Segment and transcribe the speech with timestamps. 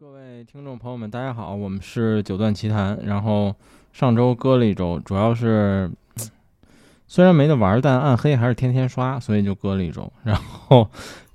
[0.00, 2.98] 各位听众朋友们，大家好，我们是九段奇谈。
[3.04, 3.54] 然后
[3.92, 5.90] 上周搁了一周，主要是
[7.06, 10.10] 虽然没得玩，但暗黑还是天天刷，所以就搁了一周。
[10.24, 10.88] 然后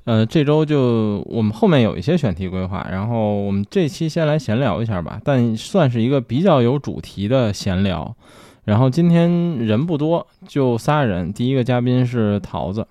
[0.05, 8.15] 呃，这周就我们后面有一些选题规划，然后我们这期先来闲聊一下吧，但算是一个比较有主题的闲聊。
[8.63, 11.31] 然后今天人不多，就仨人。
[11.31, 12.87] 第一个嘉宾是桃子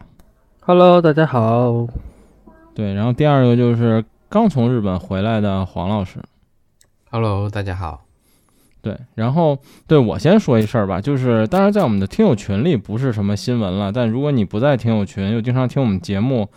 [0.61, 1.89] ，Hello，大家好。
[2.77, 6.19] 对，然后第二个就是刚从日本回来的黄老师。
[7.11, 8.05] Hello，大家好。
[8.83, 16.49] 对，然后对我先说一事儿吧，就是当然在我们的听友群里不是什么新闻了，但如果你不在听友群，又经常听我们节目，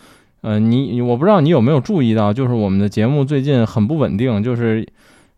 [0.41, 4.85] 呃，你我不知道你有没有注意到，就是我们的节目最近很不稳定，就是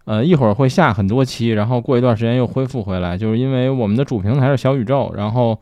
[0.06, 5.60] 呃一会儿会下很多期，然后过一段时间又恢复回来，就是因为我们的主平台是小宇宙，然后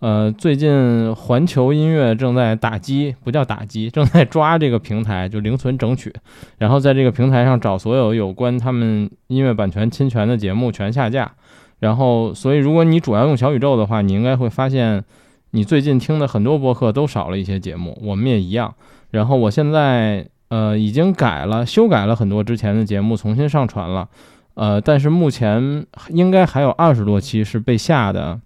[0.00, 6.12] 呃最近环球音乐正在打击，不叫打击，正在抓这个平台，就零存整取。
[6.58, 11.32] 然后在这个平台上找所有有关他们音乐版权侵权的节目全下架。
[11.80, 15.04] 然后，所以如果你主要用小宇宙的话，你应该会发现，
[15.52, 18.74] 你最近听的很多播客都少了一些节目，我们也一样。
[19.12, 24.08] 然后我现在呃已经改了，修改了很多之前的节目，重新上传了。
[24.54, 28.40] 呃，但是目前应该还有二十多期是被下的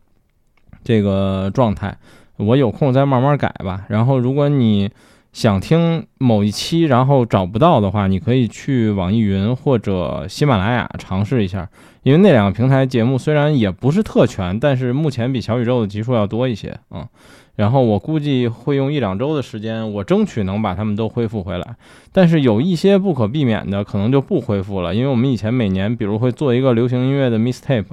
[0.85, 1.97] 这个状态，
[2.37, 3.85] 我有空再慢慢改吧。
[3.89, 4.91] 然后，如果你
[5.33, 11.69] 想听某一期，然后找不到的话，你可以去网易云或者喜马拉雅尝试一下，
[12.03, 17.09] 因为那两个平台节目虽然也不是特全，但是目前比小宇宙的集数要多一些啊、嗯。
[17.55, 21.77] 然后我估计会用一两周的时间，我争取能把它们都恢复回来。
[22.11, 27.85] 但是有一些不可避免的，可能就不恢复了，因为我们以前每年比如会做一个流行音乐的 mistape，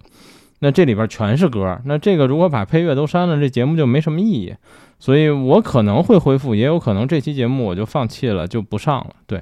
[0.59, 4.53] 那这里边全是歌，那这个如果把配乐都删了，这节目就没什么意义。
[4.99, 9.11] 所以我可能会恢复，也有可能这期节目我就放弃了，就不上了。
[9.25, 9.41] 对，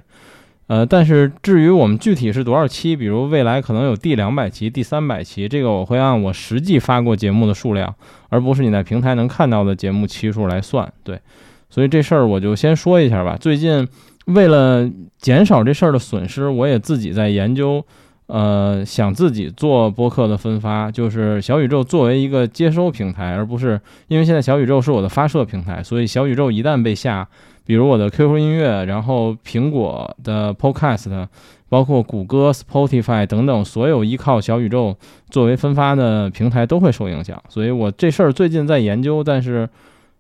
[0.68, 7.92] 呃，但是至于我们具体是多少期，比如未来可能有第两百期、第三百期，这个我会按我实际发过节目的数量，
[8.30, 10.88] 而不是你在平台能看到的节目期数来算。
[11.04, 11.20] 对，
[11.72, 13.36] 所以这事儿我就先说一下吧。
[13.36, 13.88] 最近
[14.28, 17.84] 为了减少这事儿的损失，我也自己在研究。
[18.28, 23.80] 呃，想自己做播客的分发，就是小宇宙作为一个接收平台，而不是
[24.10, 27.28] 因为现在小宇宙是我的发射平台，所以小宇宙一旦被下，
[27.66, 31.28] 比如我的 QQ 音乐，然后苹果的 Podcast，
[31.70, 34.98] 包括谷歌、Spotify 等等，所有依靠小宇宙
[35.30, 37.42] 作为分发的平台都会受影响。
[37.48, 39.70] 所以我这事儿最近在研究，但是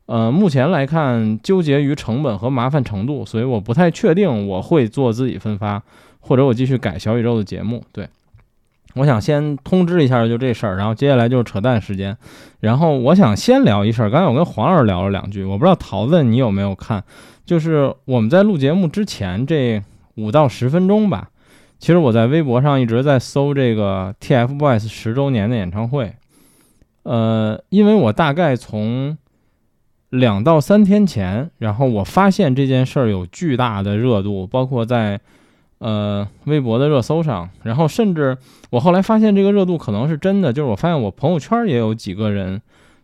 [0.06, 5.84] 呃，目前来看纠结于成本和麻烦程度，所以我不太确定我会做自己分发。
[6.20, 8.08] 或者我继续改小宇宙的节目，对，
[8.96, 12.18] 我想先通知一下就这事儿，然后接下来就是扯淡时间。
[12.60, 17.04] 然后我想先聊一事儿，刚才我跟黄老师聊了两句，我不知道桃子你有没有看，
[17.46, 19.82] 就是我们在录节目之前这
[20.16, 21.30] 五到十分钟吧，
[21.80, 26.16] 其实我在微博上一直在搜这个 TFBOYS 十周年的演唱会，
[27.04, 29.18] 呃，因为我大概从
[30.10, 35.22] 两到三天前，然后我发现这件事儿有巨大的热度，包括在。
[35.80, 38.36] 呃，微博的热搜上，然后甚至
[38.72, 42.60] 我后来发现这个热度可能是真的，就是我发现我朋友圈也有几个人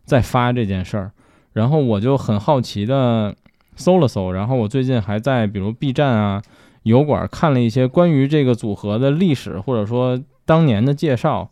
[0.05, 1.11] 在发这件事儿，
[1.53, 3.35] 然后我就很好奇的
[3.75, 6.41] 搜了搜，然后我最近还在比如 B 站啊、
[6.81, 11.51] 油管看了一些关于这个组合的历史或者说当年的介绍，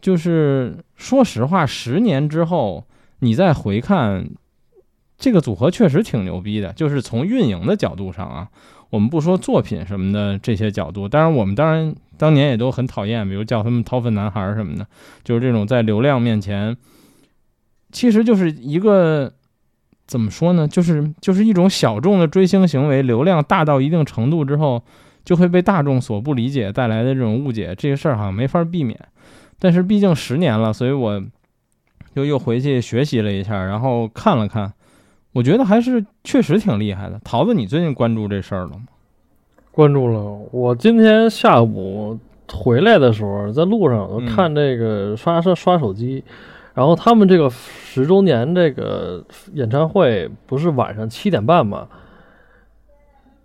[0.00, 2.84] 就是说实话，十年之后
[3.20, 4.28] 你再回看
[5.16, 8.48] 这个组合确实挺牛逼的，就是从运营的角度上啊。
[8.92, 14.86] 我们不说作品什么的这些角度，当然我们当然当年也都很讨厌，比如叫他们“掏粪男孩”什么的，
[15.24, 16.76] 就是这种在流量面前，
[17.90, 19.32] 其实就是一个
[20.06, 20.68] 怎么说呢？
[20.68, 24.84] 就是就是一种小众的追星行为，流量大到一定程度之后，
[25.24, 29.00] 就会被大众所不理解带来的这种误解，这个事儿好像没法避免。
[29.58, 31.24] 但是毕竟十年了，所以我
[32.14, 34.70] 就又回去学习了一下，然后看了看。
[35.32, 37.20] 我觉得还是确实挺厉害的。
[37.24, 38.82] 桃子，你最近关注这事儿了吗？
[39.70, 40.20] 关注了。
[40.50, 42.18] 我今天下午
[42.52, 46.22] 回来的时候，在路上我看这个刷刷刷手机，
[46.74, 49.24] 然后他们这个十周年这个
[49.54, 51.88] 演唱会不是晚上七点半吗？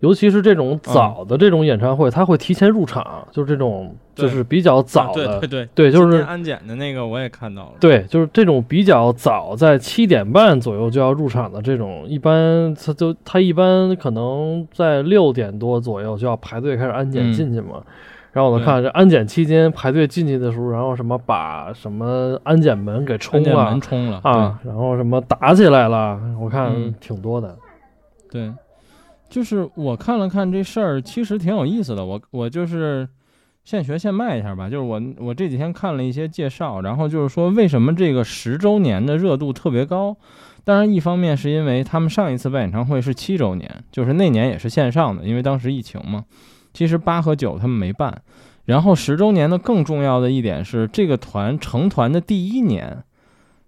[0.00, 17.78] 尤其是这种早的这种演唱会，他会提前入场，就是这种就是比较早的，啊对对对，就是安检的那个我也看到了，对，就是这种比较早，在七点半左右就要入场的这种，一般他就他一般可能在六点多左右就要排队开始安检进去嘛。
[17.78, 17.84] 嗯、
[18.30, 27.56] 然后我看这安检期间排队进去的时候，然后什么把什么安检门给冲了，门冲了啊，然后什么打起来了，我看挺多的。
[28.30, 28.52] 对。
[29.28, 32.04] 就是我看了看这事儿，其实挺有意思的。
[32.04, 33.08] 我我就是
[33.64, 34.68] 现学现卖一下吧。
[34.70, 40.16] 就是我我这几天看了一些介绍，然后就是说为什么这个十周年的热度特别高。
[40.64, 46.24] 当然，一方面是因为他们上一次办演唱会是七周年，就是那年也是线上的，因为当时疫情嘛。
[46.74, 48.22] 其实八和九他们没办。
[48.66, 53.02] 然后十周年的更重要的一点是，这个团成团的第一年，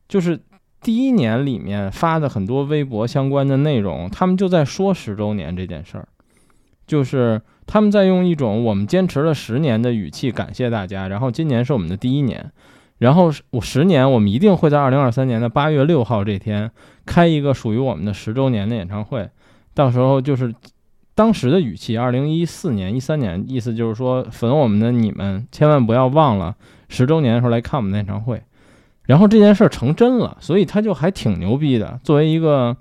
[0.08, 0.38] 就是
[0.80, 6.08] 第一年里面发的很多微博相关的内容，他们就在说十周年这件事儿，
[6.86, 11.08] 就是他们在用一种我们坚持了十年的语气感谢大家。
[11.08, 12.50] 然后今年是我们的第一年，
[12.98, 16.70] 然后我十年我们一定会在二零二三年的八月六号这天
[17.04, 19.28] 开一个属于我们的十周年的演唱会，
[19.74, 20.54] 到时候就是。
[21.12, 26.56] 当时的语气，二零一四年、一三年，意思就是说，粉我们的你们千万不要忘了
[26.88, 28.42] 十周年的时候来看我们的演唱会。
[29.10, 31.98] 然后这件事儿成真了，所以他就还挺牛逼的。
[32.04, 32.76] 作为一个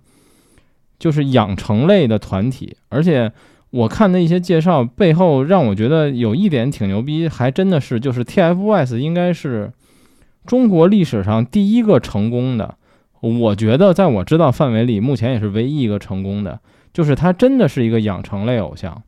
[1.00, 3.32] 就是养成类的团体，而且
[3.72, 9.74] 我看的一些介绍背后，让我觉得有一点挺牛逼，还真的是就是 TFBOYS 应该是
[10.46, 12.76] 中国历史上第一个成功的，
[13.22, 16.60] 我觉得在我知道范围里，目前也是唯一一个成功的。
[16.94, 19.02] 就是他真的是一个养成类偶像，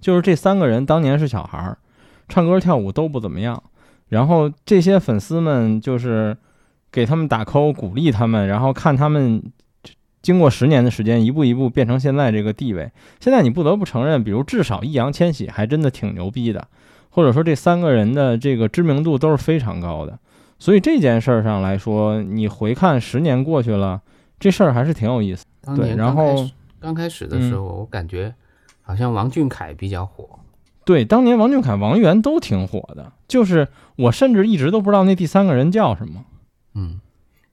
[0.00, 1.76] 就是这三个人当年是小孩儿，
[2.26, 3.62] 唱歌跳舞都不怎么样，
[4.12, 6.36] 然后这些粉丝们就是
[6.90, 9.42] 给他们打 call 鼓励他们，然后看他们
[10.20, 12.92] 经过十年的时间一步一步变成现在这个地位。
[13.20, 16.68] 现在你不得不承认，比如至少易烊千玺还真的挺牛逼的，
[17.08, 20.18] 或者说这三个人的这个知名度都是非常高的。
[20.58, 24.02] 所以这件事儿上来说，你回看十年过去了，
[24.38, 25.44] 这事儿还是挺有意思。
[25.74, 26.46] 对，然后。
[26.78, 28.34] 刚开始的时候，我感觉
[28.82, 30.28] 好像王俊凯比较火。
[30.84, 33.12] 对，当年王俊凯、王源都挺火的。
[33.28, 36.24] 就是我甚至一直都不知道那第三个人叫什么。
[36.74, 37.00] 嗯，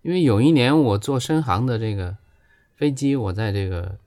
[0.02, 2.18] 因为有一年我坐深航的这个
[2.76, 3.98] 飞机，我在这个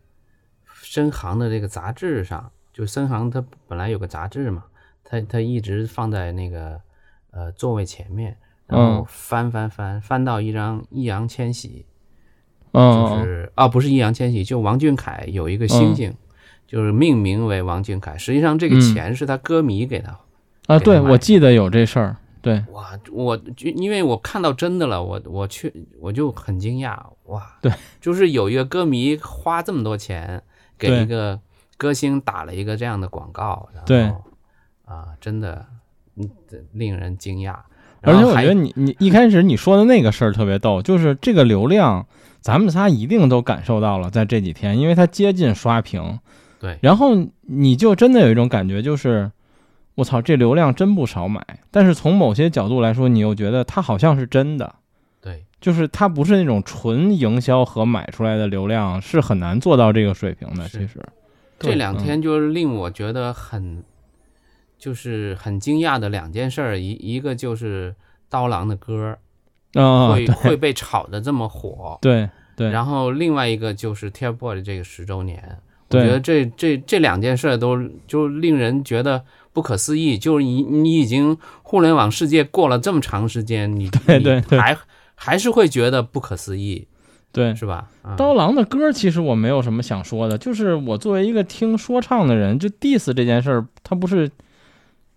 [0.83, 4.65] 深航的这个杂志上，就深航它本来有个杂志嘛，
[5.05, 6.81] 它它一直放在那个
[7.31, 8.37] 呃座位前面，
[8.67, 11.87] 然后翻翻翻翻到一张易烊千玺。
[12.75, 16.15] 就是啊，不是易烊千玺，就王俊凯有一个星星，
[16.73, 18.17] 就是命名为王俊凯。
[18.17, 20.19] 实际上这个钱是他歌迷给他
[20.69, 22.17] 啊，对，我记得有这事儿。
[22.41, 25.71] 对，哇，我就因为我看到真的了，我我去
[26.01, 27.71] 我就很惊讶，哇，对，
[28.01, 30.43] 就是有一个歌迷花这么多钱
[30.79, 31.39] 给一个
[31.77, 34.05] 歌星打了一个这样的广告，对，
[34.87, 35.67] 啊，真的，
[36.17, 36.29] 嗯，
[36.73, 37.55] 令人惊讶。
[38.01, 42.07] 而且我觉得你你一开始你说的那个事儿特别逗，就是这个流量。
[42.41, 46.19] 咱们仨一定都感受到了，在这几天，因为它接近刷屏，
[46.62, 47.11] 对，然后
[47.41, 49.31] 你就真的有一种感觉，就是
[49.97, 51.44] 我操，这流量真不少买。
[51.73, 54.76] 但是从某些角度来说，你又觉得它好像是真的，
[55.20, 60.69] 对，就是它不是那种纯营销和买出来的流量，是很难做到这个水平的。
[60.69, 61.03] 其实
[61.59, 63.82] 这两天就是令我觉得很，
[64.79, 67.94] 就是很惊讶的两件事儿，一一个就是
[68.31, 69.19] 刀郎的歌。
[69.75, 72.69] 会会被炒的这么火，对对。
[72.69, 75.56] 然后另外一个就是 TFBOYS 这个十周年，
[75.93, 79.23] 我觉得这这这两件事都就令人觉得
[79.53, 80.17] 不可思议。
[80.19, 84.77] 就是你你已经互联网世界过了这么长时间，你 对对还
[85.15, 86.87] 还是会觉得不可思议，
[87.33, 87.89] 对是吧？
[88.17, 94.31] 刀郎的歌其实我没有什么想说的，就是我作为一个听说唱的人，就 diss 这件事儿，他不是。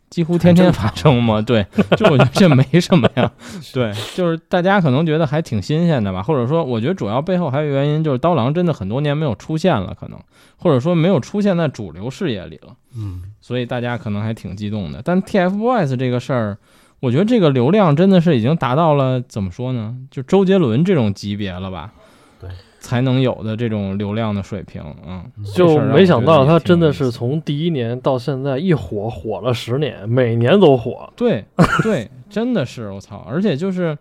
[0.09, 1.41] 几乎天天 发生嘛？
[1.43, 1.65] 对，
[1.97, 3.31] 就我觉得这没什么呀。
[3.73, 10.19] 对，就是大家可能觉得还挺新鲜的吧，或者说，我觉得主要背后还有原因，就是刀郎真的很多年没有出现了，可能
[10.57, 12.73] 或者说没有出现在主流视野里了。
[12.95, 15.01] 嗯，所以大家可能还挺激动的。
[15.03, 16.57] 但 TFBOYS 这个事儿，
[17.01, 19.95] 我觉得这个流量真的是已经达到了怎么说呢？
[20.09, 21.91] 就周杰伦这种级别了吧？
[22.39, 22.49] 对。
[22.85, 25.25] 才能有的这种流量的水平，嗯，
[25.55, 31.11] 就没想到他真的是从第一年到现在一火火了十年，每年都火。
[31.17, 31.43] 对
[31.81, 33.25] 对，真的是我操！
[33.27, 33.97] 而且就是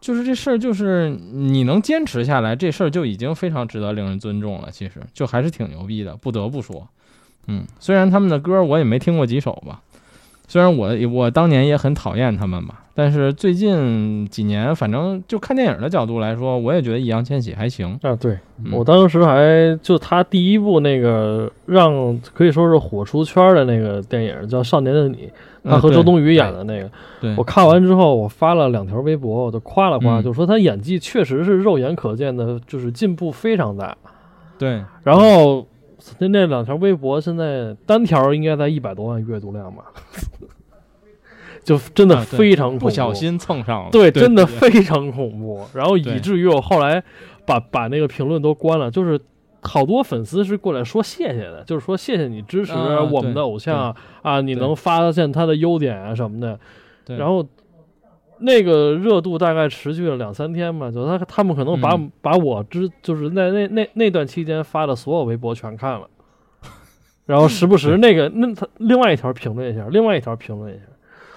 [0.00, 4.70] 就是这事儿，就是你能坚持下来，这事儿就已经非常值得令人尊重了。
[4.70, 6.88] 其实就还是挺牛逼的，不得不说，
[7.48, 9.82] 嗯，虽然他们的歌我也没听过几首吧。
[10.46, 18.14] 虽然我我当年也很讨厌他们吧，但是最近几年，反正就看电影的角度来说，我也觉得易烊千玺还行啊。
[18.14, 18.38] 对
[18.70, 25.30] 我当时还就他第一部那个让可以说是火出圈的那个电影叫《少年的你》，
[25.70, 33.96] 他和周冬雨演的那个，我看完之后，我发了两条微博，我就夸了夸，就说他演技确实是肉眼可见的，就是进步非常大。
[34.58, 35.66] 对，然后。
[36.18, 39.84] 那那两条微博现在单条应该在一百多万阅读量吧，
[41.64, 45.64] 就真的非常不小心蹭上了，对，真的非常恐怖。
[45.72, 47.02] 然后以至于我后来
[47.46, 49.18] 把把那个评论都关了，就是
[49.62, 56.58] 好多粉丝是过来说谢谢的，就是说谢谢你支持啊我们的偶像啊，你能发现他的优点啊什么的。
[57.06, 57.46] 然后
[58.44, 62.10] 那个热度大概持续了两三天吧，就他他们可能把、嗯。
[62.20, 66.08] 把我之就是在那那那段期间发的所有微博全看了，
[67.26, 70.82] 然后时不时那个那他另外一条评论一下，另外一条评论一下。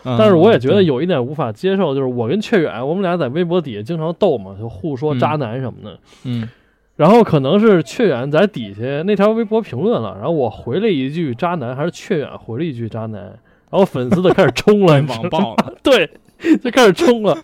[0.04, 6.00] 嗯但是我也觉得有一点无法接受，就是我跟雀远，我们俩在微博底下经常斗嘛，就互说嗯渣男什么的。
[6.24, 6.48] 嗯。
[6.96, 15.46] 然后可能是雀远在底下那条微博评论了，然后我回了一句渣男，还是雀远回了一句渣男，然后粉丝都开始冲了，被你知道吗？
[15.50, 16.10] 网爆了， 对，
[16.64, 17.38] 就开始冲了，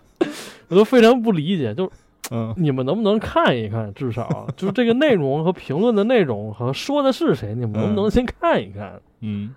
[0.68, 1.90] 我都非常不理解，就是
[2.30, 9.00] 嗯你们能不能看一看，至少就是这个内容和评论的内容和说的是谁，你们能不能先看一看？
[9.20, 9.54] 嗯，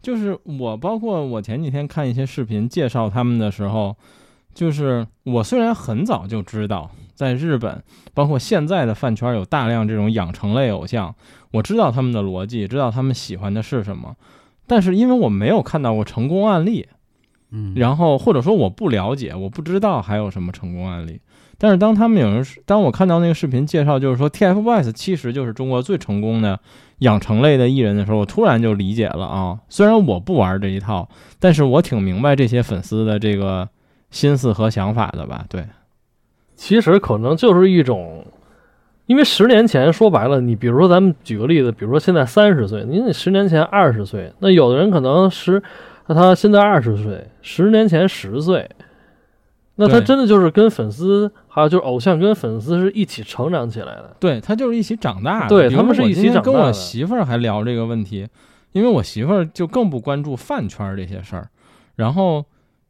[0.00, 3.94] 就是我，包括我前几天看一些视频介绍他们的时候，
[4.54, 7.82] 就是我虽然很早就知道，在日本，
[8.14, 11.14] 包括现在的饭圈有大量这种养成类偶像，
[11.52, 14.16] 我知道他们的逻辑，知道他们喜欢的是什么，
[14.66, 16.86] 但是因为我没有看到过成功案例，
[17.50, 21.20] 嗯，然后或者说我不了解，我不知道还有什么成功案例。
[21.60, 26.60] 但是当他们有人，当我看到那个视频介绍，就是说 TFBOYS 其实就是中国最成功的
[26.98, 29.58] 养成类的艺人的时候，我突然就理解了啊。
[29.68, 31.08] 虽然我不玩这一套，
[31.40, 33.68] 但是我挺明白这些粉丝的这个
[34.10, 35.44] 心思和想法的吧？
[35.48, 35.66] 对，
[36.54, 38.24] 其实可能就是一种，
[39.06, 45.60] 因为十年前说白了，你比如说咱们举个例子，比如说现在三十岁，您十年前二十岁，那有的人可能十，
[46.08, 48.68] 那他现在二十岁，十年前十岁，
[49.76, 54.16] 那他真的就是跟粉丝，还有就是偶像跟粉丝是一起成长起来的。
[54.18, 55.48] 对他就是一起长大的。
[55.48, 58.26] 对他们是一起长大的媳妇儿还聊这个问题，
[58.72, 61.50] 因为我媳妇儿就更不关注饭圈儿这些事儿，
[61.96, 62.44] 然后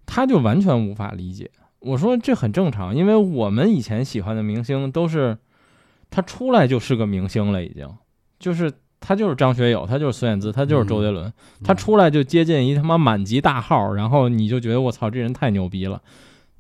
[0.07, 1.51] 她就完全无法理解。
[1.81, 5.37] 我说这很正常，因为我们以前喜欢的明星都是
[6.09, 7.89] 他出来就是个明星了，已经
[8.39, 11.33] 就是他就是张学友，他就是孙燕姿，他就是周杰伦，
[11.65, 16.01] 他出来就接近一他妈满级大号，然后你就觉得我操，这人太牛逼了。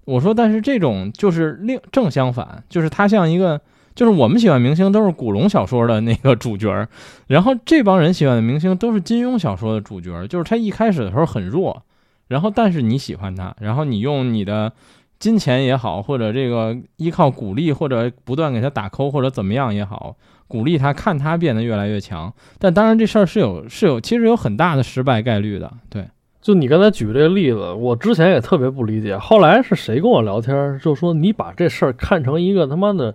[0.04, 3.60] 我说，但是这种就是另正相反，就是他像一个，
[3.94, 6.88] 就是我们喜欢明星都是古龙小说的那个主角儿，
[7.26, 11.82] 然后这帮人喜欢的明星都是金庸小说的主角儿，就是他一开始的时候很弱，
[12.28, 14.72] 然后但是你喜欢他，然后你用你的
[15.18, 20.16] 金钱也好，或者这个依靠鼓励，或者不断给他打 call 或者怎么样也好，
[20.48, 22.32] 鼓励他，看他变得越来越强。
[22.58, 26.04] 但当然这事儿是有是有其实有很大的失败概率的，对。
[26.40, 33.14] 就你刚才举这个例子，我之前也特别不理解，后来是谁跟我聊天，就说你把这事儿看成一个他妈的，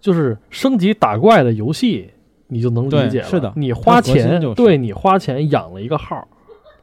[0.00, 2.10] 就是升级打怪的游戏，
[2.48, 3.24] 你就能理解了。
[3.24, 6.26] 是的你花钱，就是对你花钱养了一个号，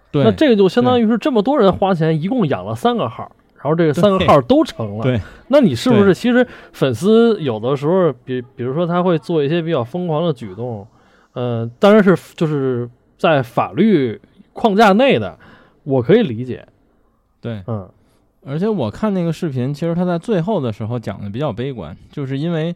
[0.09, 3.31] 对，那这个就相当于是这么多人花钱，一共养了三个号，
[3.63, 5.03] 然后这个三个号都成了。
[5.03, 10.85] 对，那你是不是其实粉丝有的时候，比比如说他会做一些比较疯狂的举动，
[11.31, 14.19] 呃，当然是就是在法律
[14.51, 15.39] 框架内的，
[15.83, 16.67] 我可以理解。
[17.39, 17.89] 对，嗯，
[18.45, 22.75] 而且我看那个视频，其实他在最后的时候讲的比较悲观，就是因为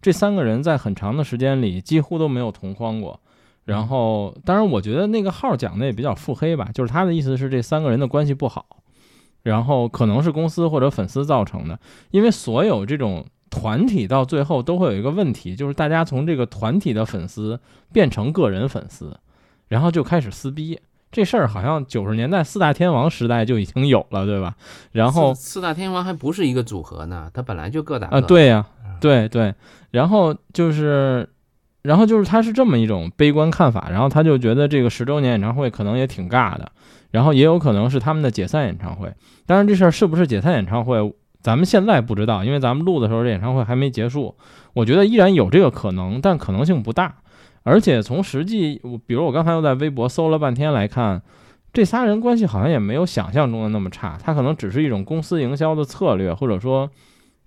[0.00, 3.18] 这三个人在很长的时间里几乎都没有同框过。
[3.64, 8.64] 然后，当然，我觉得那个号讲的也比较腹黑吧，就是他的意思是这三个人的关系不好，
[9.48, 11.78] 然后可能是公司或者粉丝造成的，
[12.10, 17.58] 因为所有这种团体到最后都会有一个问题，就是大家从这个团体的粉丝
[17.90, 19.18] 变成个人粉丝，
[19.68, 20.78] 然后就开始撕逼。
[21.10, 24.54] 这事儿好像九十年代四大天王时代就已经有了，对吧？
[24.92, 28.26] 然后四四大天王还不是一个组合呢，他本来就各打啊，各。
[28.26, 28.66] 对呀、
[29.00, 29.54] 对对，
[29.90, 31.26] 然后就是，
[31.80, 36.70] 然后就是他是这么一种悲观看法，然后他就觉得这个十周年演唱会可能也挺尬的，
[37.10, 39.12] 然后也有可能是他们的解散演唱会。
[39.46, 44.36] 当然，这事儿是不是解散演唱会，咱们现在不知道，因为咱们录的时候这演唱会还没结束。
[44.74, 47.16] 我觉得依然有这个可能，但可能性不大。
[47.64, 51.20] 而且从实际，我比如我刚才又在微博搜了半天来看，
[51.72, 56.90] 这仨人关系好像也没有想象中的那么差，他可能只是一种公司营销的策略，或者说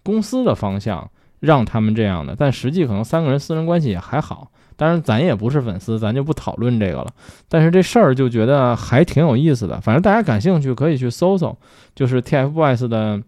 [0.03, 1.09] 公司的方向
[1.41, 4.49] 让他们这样的，但实际可能三个人私人关系也还好。
[4.77, 7.07] 当然，咱也不是粉丝，咱就不讨论这个了。
[7.49, 11.55] 但是这事儿就觉得还挺有意思的，反正大家感兴趣可以去搜搜，
[11.93, 13.21] 就是 TFBOYS 的，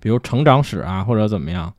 [0.00, 1.72] 比如成长史啊，或者怎么样。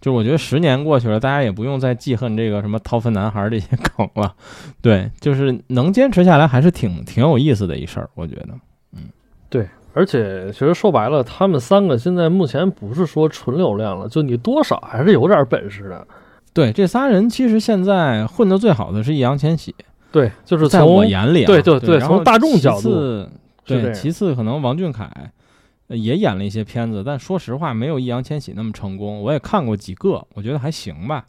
[0.00, 4.34] 就是我觉得十年过去了，大家也不用再记恨这个什么掏粪男孩这些 梗了。
[4.80, 8.48] 对，就是能坚持下来还是挺挺有意思的一事儿，我觉得。
[8.92, 9.08] 嗯
[9.48, 16.06] 对，而且其实说白了，他们三个现在目前不是说纯流量了，就你多少还是有点本事的。
[16.52, 19.74] 对，这仨人其实现在混得最好的是易烊千玺，
[20.12, 23.26] 对，就是在从我眼里、啊，对对对从大众角度
[23.64, 25.10] 对，其次可能王俊凯
[25.88, 29.22] 呃也演了一些片子，但说实话没有易烊千玺那么成功。
[29.22, 31.24] 我也看过几个，我觉得还行吧。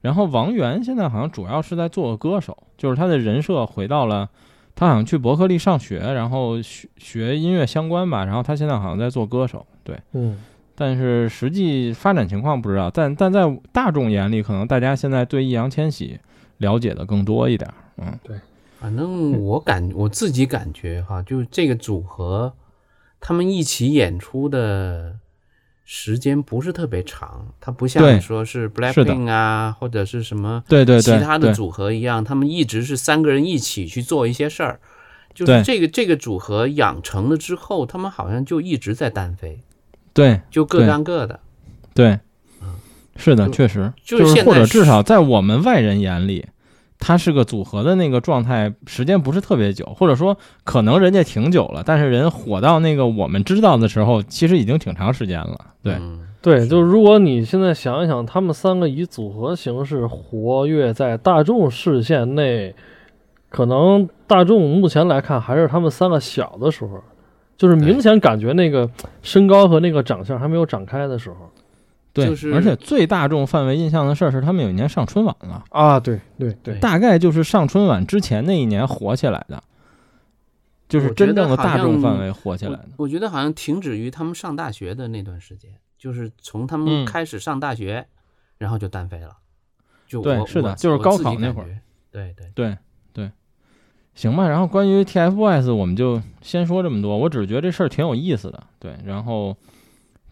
[0.00, 4.28] 然后王源现在好像主要是在做个歌手，就是他的人设回到了
[4.74, 10.36] 他好像去伯克利上学，然后学学音乐相关吧，然后他现在好像在做歌手，对，嗯，
[10.74, 16.18] 但是实际发展情况不知道，但但在大众眼里，可能大家现在对易烊千玺
[16.58, 18.36] 了解的更多一点，嗯，对
[18.80, 22.52] 反正我感我自己感觉哈，就这个组合，
[23.20, 25.16] 他们一起演出的
[25.84, 34.80] 时间不是特别长，它不像说是 Blackpink 啊或者是什么对对对，其他的组合一样，他们一直是三个人一起去做一些事儿。
[35.34, 39.60] 就是这个这个组合养成了之后，他们好像就一直在单飞，
[40.12, 41.40] 对就各干各的。
[41.94, 42.20] 对，
[43.16, 46.46] 是的，确实就是现在或者至少在我们外人眼里，
[47.04, 55.58] 他是个组合的那个状态，时间不是特别久，或者说可能人家挺久了，但是人火到那个我们知道的时候，其实已经挺长时间了。
[55.82, 56.20] 对，嗯。
[56.40, 62.74] 对，就是如果你现在想一想，他们三个以组合形式活跃在大众视线内，
[63.48, 67.00] 可能大众目前来看还是他们三个小的时候，
[67.56, 68.90] 就是明显感觉那个
[69.22, 71.36] 身高和那个长相还没有长开的时候
[72.12, 75.98] 对，就是而且最大众范围印象的事儿是他们有一年上春晚了，啊！
[75.98, 79.62] 对对对，大概就是上春晚之前那一年火起来的，
[80.88, 82.88] 就是真正的大众范围火起来我的。
[82.98, 88.06] 我觉得好像停止于他们上大学的那段时间，就是从他嗯们开始上大学，
[88.58, 89.38] 然后就单飞了。
[90.06, 91.68] 就对是的就是高考那会儿。
[92.10, 92.76] 对对，对
[93.14, 93.30] 对，
[94.14, 94.46] 行吧。
[94.46, 97.16] 然后关于 TFBOYS，我们就先说这么多。
[97.16, 98.62] 我只是觉得这事儿挺有意思的。
[98.78, 99.56] 对，然后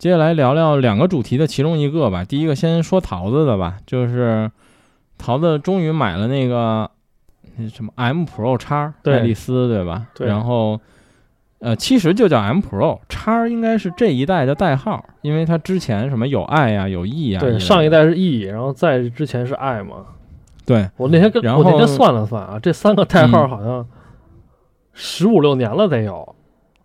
[0.00, 2.24] 接下来聊聊两个主题的其中一个吧。
[2.24, 4.50] 第一个先说桃子的吧，就是
[5.18, 6.90] 桃子终于买了那个
[7.56, 10.06] 那什么 M Pro 叉对爱丽丝，对吧？
[10.14, 10.80] 对然后。
[11.58, 20.06] 呃，其实就叫 M Pro 叉，应该是这一代的代号，因为它之前什么有 I 呀、有 E 呀、对，上一代是 E，然后再之前是 I 嘛。
[20.64, 23.86] 对我那天跟然我那天算了算啊，这三个代号嗯好像
[24.94, 26.34] 十五六年了得有，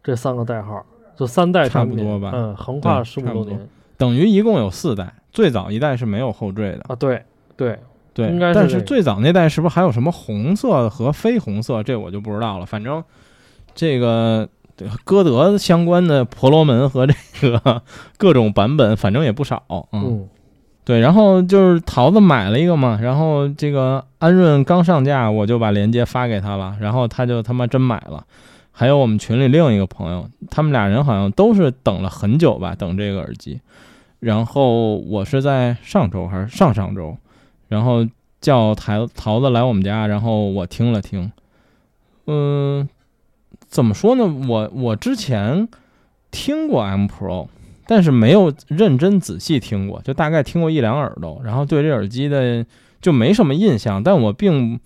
[0.03, 6.81] 这三个代号就三代差不多吧嗯，横跨对十五多六年等于一共有四代，最早一代是没有后缀的。
[6.89, 7.23] 啊，对
[7.55, 7.79] 对，
[8.13, 11.81] 对，应该是但是最早那代是不是还有什么红色和非红色？
[11.81, 12.65] 这我就不知道了。
[12.65, 13.01] 反正
[13.73, 17.13] 这个对歌德相关的婆罗门和这
[17.49, 17.81] 个
[18.17, 19.63] 各种版本，反正也不少。
[19.69, 20.29] 嗯，嗯，
[20.83, 20.99] 对。
[20.99, 28.25] 然后就是桃子买了一个嘛，然后这个安润刚上架，我就把链接发给他了，然后他就他妈真买了。
[28.77, 33.61] 还有我们群里另一个朋友，他们俩人好像都是等了很久吧，等这个耳机。
[34.19, 37.15] 然后我是在上周还是上上周，
[37.69, 38.05] 然后
[38.41, 41.31] 叫桃桃子来我们家，然后我听了听，
[42.27, 42.89] 嗯，
[43.65, 44.25] 怎么说呢？
[44.25, 45.69] 我我之前
[46.29, 47.47] 听过 M Pro，
[47.87, 52.65] 但是没有认真仔细听过，就大概听过一两耳朵，然后对这耳机的
[52.99, 54.03] 就没什么印象。
[54.03, 54.77] 但我并，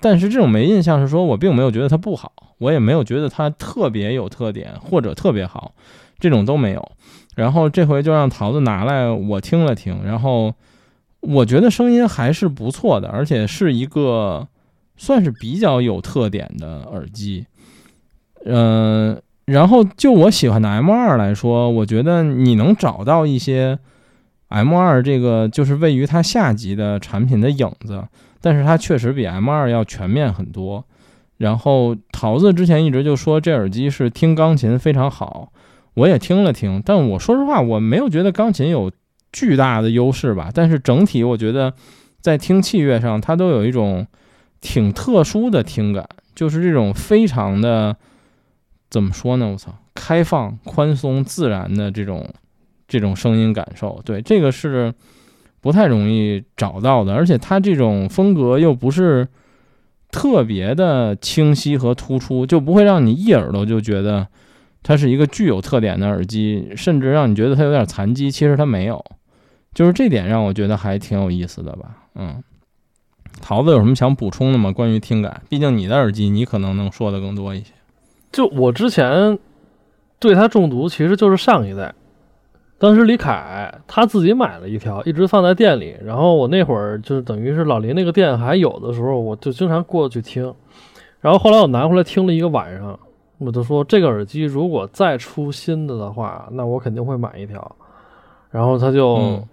[0.00, 2.30] 但是这种没印象是说我并没有觉得它不好，
[2.62, 5.74] 我也没有觉得它特别有特点或者特别好，
[6.20, 6.92] 这种都没有。
[7.34, 10.54] 然后这回就让桃子拿来，我听了听，然后
[11.20, 14.46] 我觉得声音还是不错的，而且是一个
[14.96, 17.46] 算是比较有特点的耳机。
[18.44, 23.78] 嗯、然后就我喜欢的 M 2来说，我觉得你能找到一些
[24.48, 28.04] M 2这个就是位于它下级的产品的影子，
[28.40, 30.84] 但是它确实比 M 2要全面很多。
[31.42, 35.52] 然后桃子之前一直就说这耳机是听钢琴非常好，
[35.94, 38.92] 我也听了听，但我说实话，我没有觉得钢琴有
[39.32, 40.50] 巨大的优势吧。
[40.54, 41.74] 但是整体我觉得
[42.20, 44.06] 在听器乐上，它都有一种
[44.60, 47.96] 挺特殊的听感，就是这种非常的
[48.88, 49.48] 怎么说呢？
[49.48, 52.24] 我操，开放、宽松、自然的这种
[52.86, 54.00] 这种声音感受。
[54.04, 54.94] 对，这个是
[55.60, 59.26] 不太容易找到的，而且它这种风格又不是
[60.12, 64.28] 特别的清晰和突出，就不会让你一耳朵就觉得
[64.82, 68.30] 它是一个具有特点的耳机，甚至让你觉得它有点残疾。
[68.30, 69.02] 其实它没有，
[69.74, 71.96] 就是这点让我觉得还挺有意思的吧。
[72.14, 72.44] 嗯，
[73.40, 74.70] 桃子有什么想补充的吗？
[74.70, 77.72] 关于听感，毕竟你的耳机你可能能说的更多一些。
[78.30, 79.38] 就我之前
[80.18, 81.94] 对它中毒，其实就是上一代。
[82.82, 85.96] 当时李凯他自己买了一条，一直放在店里。
[86.02, 90.52] 然后我那会儿就是等于是老林那个店还有的时候，我就经常过去听。
[91.20, 92.98] 然后后来我拿回来听了一个晚上，
[93.38, 97.76] 我就说这个耳机如果再出新的的话，那我肯定会买一条。
[98.50, 99.48] 然后他就、嗯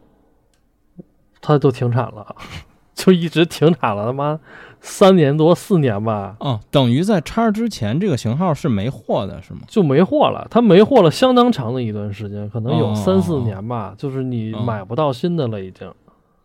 [1.39, 2.35] 他就停产了，
[2.99, 4.37] 就一直停产了，他妈
[4.81, 6.35] 三年多四年吧。
[6.41, 9.61] 哦，等于在叉之前这个型号是没货的，是吗？
[9.67, 15.89] 就没货了，它没货了相当长的一段时间，可能有哦三四年吧，就是你哦买不到新的了，已经。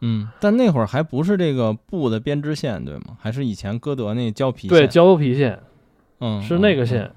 [0.01, 3.17] 嗯，但那会儿还不是这个布的编织线，对吗？
[3.19, 4.79] 还是以前歌德那胶皮线？
[4.79, 5.59] 对，胶皮线
[6.21, 7.11] 嗯，是那个线。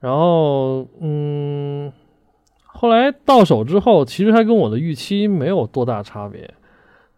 [0.00, 1.90] 然后，嗯，
[2.66, 6.52] 后来到手之后，其实它跟我的预期没有多大差别，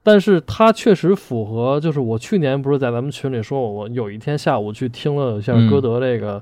[0.06, 1.80] 但是它确实符合。
[1.80, 6.40] 就是我去年不是在咱们群里说，我有一天下午去听了像歌德这个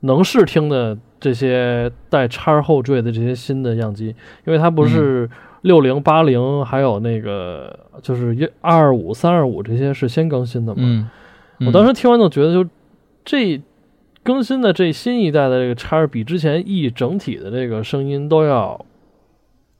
[0.00, 4.06] 能试听的这些带叉后缀的这些新的样机，
[4.46, 5.28] 因为它不是
[5.60, 10.80] 六零八零，还有那个就是一二二五、三二五这些是先更新的嘛。
[10.82, 11.08] 嗯，
[11.66, 12.68] 我当时听完就觉得，就
[13.24, 13.60] 这。
[14.24, 18.86] 更新的这新一代的这个叉比之前 E 整体的这个声音都要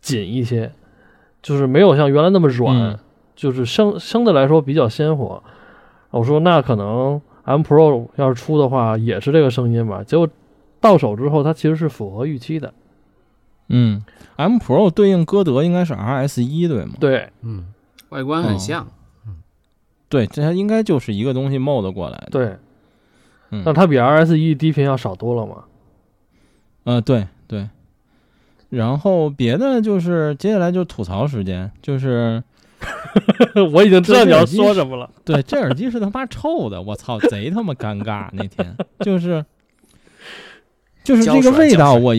[0.03, 0.71] 紧一些，
[1.41, 2.99] 就是没有像原来那么软，嗯
[3.35, 5.43] 就是相相对来说比较鲜活。
[6.11, 10.29] 我说那可能 M Pro 要是出的话也是这个声音吧，结果
[10.81, 12.73] 到手之后它其实是符合预期的。
[13.69, 14.05] 嗯
[14.37, 16.95] ，M Pro 对应歌德应该是 RS 一对吗？
[17.01, 17.67] 对，嗯，
[18.11, 18.87] 外观很像，
[20.09, 22.29] 对，这应该就是一个东西 mod 过来的。
[22.31, 22.57] 对，
[23.51, 25.65] 嗯那它比 RS 一低频要少多了嘛？
[26.85, 27.69] 呃，对对。
[28.69, 32.43] 然后别的就是接下来就吐槽时间，就是
[33.73, 35.11] 我已经知道你要说什么了。
[35.25, 38.29] 对 这耳机是他妈臭的，我操，贼他妈尴尬。
[38.33, 39.45] 那天就是
[41.03, 42.15] 就是这个味道，我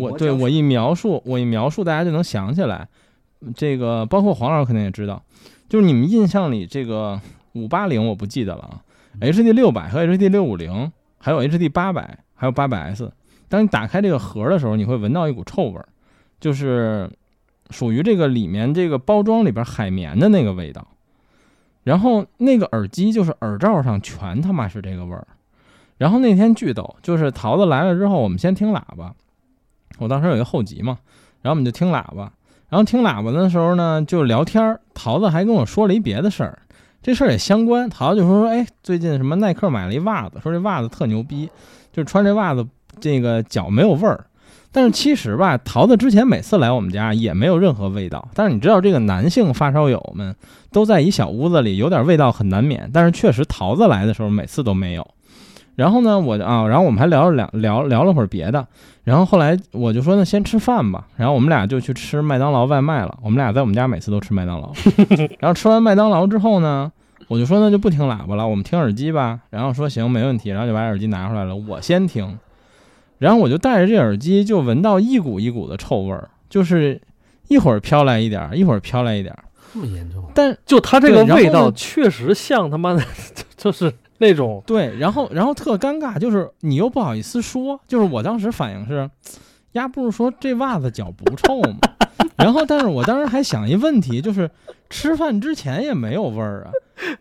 [0.00, 2.88] 我国胶水对我一描述，我一描述，大家就能想起来。
[3.56, 5.22] 这个包括黄老师肯定也知道，
[5.68, 7.20] 就是你们印象里这个
[7.52, 8.80] 五八零我不记得了啊
[9.20, 13.10] ，HD 六百和 HD 六五零，还有 HD 八百，还有八百 S。
[13.48, 15.86] 当你打开这个盒的时候，你会闻到一股臭味儿，
[16.40, 17.10] 就是
[17.72, 20.86] 属于这个里面这个包装里边海绵的那个味道。
[21.82, 25.26] 然后那个耳机就是耳罩上全他妈是这个味儿。
[25.98, 29.14] 然后那天巨逗，就是桃子来了之后，我们先听喇叭，
[29.98, 30.98] 我当时有一个后级嘛，
[31.40, 32.32] 然后我们就听喇叭。
[32.68, 34.80] 然后听喇叭的时候呢，就聊天儿。
[34.94, 36.58] 桃子还跟我说了一别的事儿，
[37.02, 37.90] 这事儿也相关。
[37.90, 41.50] 桃子就说说，哎，最近什么耐克买了一袜子，说这袜子特牛逼，
[41.92, 42.66] 就穿这袜子
[43.00, 44.24] 这个脚没有味儿。
[44.72, 48.26] 但是其实吧，桃子之前每次来我们家也没有任何味道。
[48.34, 50.34] 但是你知道，这个男性发烧友们
[50.72, 52.90] 都在一小屋子里，有点味道很难免。
[52.92, 55.06] 但是确实桃子来的时候每次都没有。
[55.74, 58.66] 然后呢，我啊，然后我们还聊了两聊聊了会儿别的。
[59.04, 63.18] 然后后来我就说那先吃饭吧，然后我们俩就去吃麦当劳外卖了。
[63.22, 64.72] 我们俩在我们家每次都吃麦当劳。
[65.38, 66.90] 然后吃完麦当劳之后呢，
[67.28, 69.40] 我就说那就不听喇叭了，我们听耳机吧。
[69.50, 72.38] 然后说行没问题，然后就把耳机拿出来了，我先听。
[73.22, 77.00] 然后我就戴着这耳机，就闻到一股一股的臭味儿，就是
[77.46, 79.44] 一会儿飘来一点儿，一会儿飘来一点儿。
[79.72, 80.24] 这么严重？
[80.34, 83.02] 但就它这个味道确实像他妈的，
[83.56, 89.08] 就是那种对，然后然后特尴尬，就是你又不好意思说，就是我当时反应是，
[89.72, 91.76] 呀不是说这袜子脚不臭吗？
[92.36, 94.50] 然后但是我当时还想一问题，就是
[94.90, 96.70] 吃饭之前也没有味儿啊。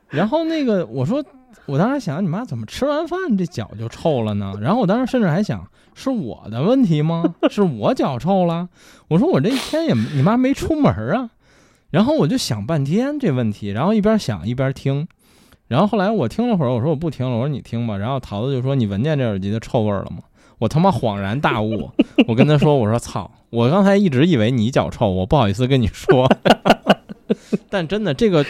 [0.09, 1.23] 然后那个我说，
[1.67, 4.55] 我当时想你妈怎么吃完饭这脚就臭了呢？
[4.59, 7.36] 然后我当时甚至还想是我的问题吗？
[7.49, 8.69] 是我脚臭了？
[9.10, 11.32] 我说我这一天也你妈没出门啊。
[11.89, 15.08] 然后我就想半天这问题，然后一边想一边听。
[15.67, 17.97] 然后后来我听了会儿，我说我不听了，我说你听吧。
[17.97, 20.19] 然后桃子就说你闻见这耳机的臭味儿了吗？
[20.60, 21.89] 我他妈恍然大悟，
[22.27, 26.30] 我跟他说我说操，我刚才一直以为你脚臭，我不好意思跟你说。
[27.69, 28.45] 但真的这个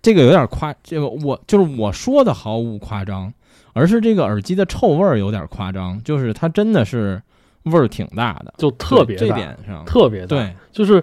[0.00, 3.32] 这个有点夸，这个我就是我说的毫无夸张，
[3.72, 7.20] 而是这个耳机的臭味儿有点夸张，就是它真的是
[7.64, 9.84] 味儿挺大的，就特别对这大点上。
[9.84, 11.02] 特别大，对，就是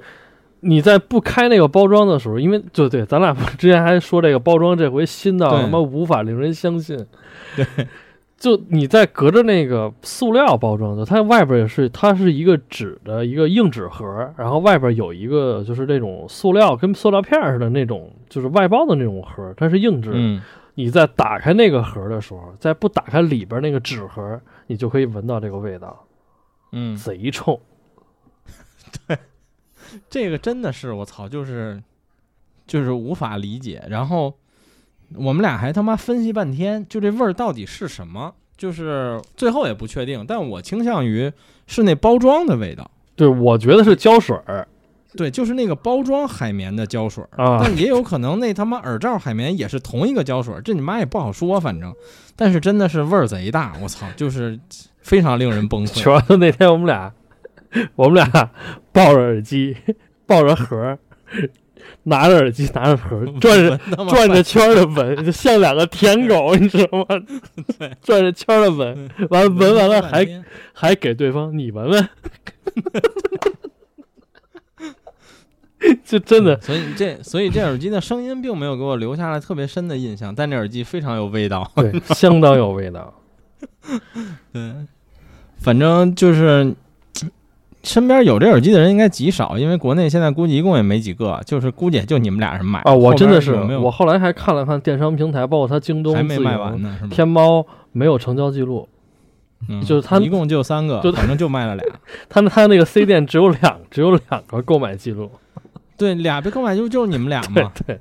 [0.62, 5.62] 你在不开那个包装的时候，因为就对，咱俩之前还说这个包装这回新到对。
[5.62, 6.97] 他妈无法令人相信。
[7.56, 7.65] 对，
[8.38, 20.12] 就你在隔着那个塑料包装的，它外边也是，它是一个纸的一个硬纸盒，然后外边有一个就是那种塑料跟塑料片儿似的那种，就是外包的那种盒，它是硬纸。
[20.13, 20.41] 嗯，
[20.78, 26.06] 你在打开那个盒的时候，在不打开里边那个纸盒，你就可以闻到这个味道，
[26.72, 27.60] 嗯，贼臭。
[29.08, 29.18] 对。
[30.08, 31.82] 这个真的是我操，就是
[32.68, 33.84] 就是无法理解。
[33.90, 34.38] 然后
[35.16, 38.36] 我们俩还他妈分析半天，就这味儿到底是什么？
[38.56, 41.32] 就是最后也不确定，但我倾向于
[41.66, 42.92] 是那包装的味道。
[43.16, 44.68] 对，我觉得是胶水儿
[45.17, 51.93] 对，就是那个包装海绵的胶水但也有可能那他妈耳罩海绵也是同一个胶水儿，这你妈也不好说，反正，
[52.36, 54.58] 但是真的是味儿贼大，我操，就是
[55.01, 55.95] 非常令人崩溃。
[55.99, 57.12] 全都那天我们俩，
[57.95, 58.51] 我们俩
[58.91, 59.75] 抱着耳机，
[60.25, 60.99] 抱着盒儿，
[62.03, 63.77] 拿着耳机，拿着盒， 转着
[64.10, 67.06] 转着圈的闻，就像两个舔狗，你知道吗？
[68.01, 72.10] 转着圈的闻，完了闻完了还还给对方你闻闻，
[76.04, 81.70] 就真的所以这所以这耳机的声音并没有给我留下来特别深的印象，但这耳机非常有味道。
[81.76, 83.13] 对， 相当有味道。
[84.52, 84.74] 对，
[85.58, 86.74] 反正就是
[87.84, 97.10] 身边有这耳机的人应该极少，因为国内现在估计一共也没几个，就是估计也就你们俩人买啊，我真的是我后来还看了看电商平台，包括它京东、还没卖完呢，是吗？
[97.12, 98.90] 天猫没有成交记录，
[99.70, 101.86] 嗯就是它一共就三个就，反正就卖了俩。
[102.28, 105.30] 他他那个 C 店只有两只有两个购买记录。
[105.98, 107.72] 对，俩别购买就就是你们俩嘛。
[107.86, 108.00] 对，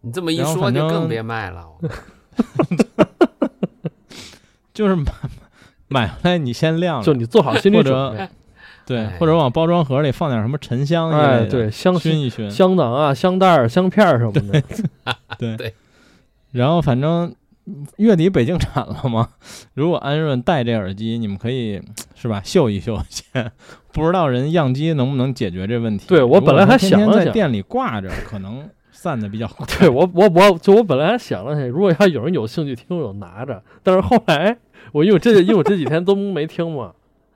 [0.00, 1.64] 你这么一说就更别卖了。
[4.74, 5.04] 就是买
[5.88, 8.28] 买回来你先晾着，就你做好心理准备。
[8.84, 12.50] 对哎，或者往包装盒里放点什么沉香一类哎，对，香熏一熏。
[12.50, 14.62] 香囊啊、香袋儿、香片儿什么的。
[15.38, 15.74] 对对
[16.52, 17.34] 然后反正
[17.96, 19.30] 月底北京产了吗，
[19.74, 21.82] 如果安润带这耳机，你们可以
[22.14, 23.50] 是吧秀一秀先。
[23.92, 26.06] 不知道人样机能不能解决这问题？
[26.06, 29.66] 对我本来还想了想店里挂着，可能散的比较快。
[29.80, 33.62] 对我我我就我本来还想了想，如果要有人有兴趣听，我就拿着。
[33.82, 34.56] 但是后来
[34.92, 36.92] 我因为我这因为我这几天都没听嘛，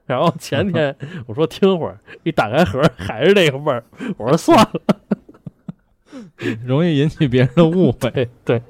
[0.07, 0.95] 然后前天
[1.27, 3.83] 我说听会儿，一打开盒还是那个味儿，
[4.17, 4.71] 我说算了。
[6.65, 8.11] 容易引起别人的误会。
[8.11, 8.63] 对对，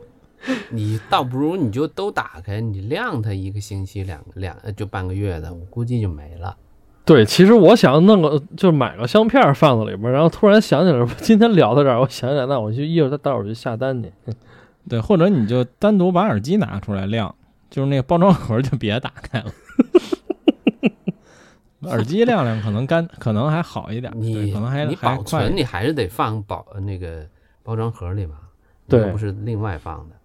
[0.71, 6.57] 你倒不如你就都打开，你晾它一个星期、两两呃就半个月的，我估计就没了。
[7.05, 14.13] 对，其实我想弄个，就买个香片儿放在里边儿，然后突然想起来，今天聊到这儿，我想起来，那我就一会儿再待会儿就下单去。
[14.89, 17.35] 对，或者你就单独把耳机拿出来晾，
[17.69, 19.53] 就是那个包装盒就别打开了。
[21.91, 27.27] 耳机晾晾可能干，可能还好一点，对你可能还你保存你还是得放保那个
[27.63, 28.35] 包装盒里吧，
[28.87, 30.17] 对不是另外放的。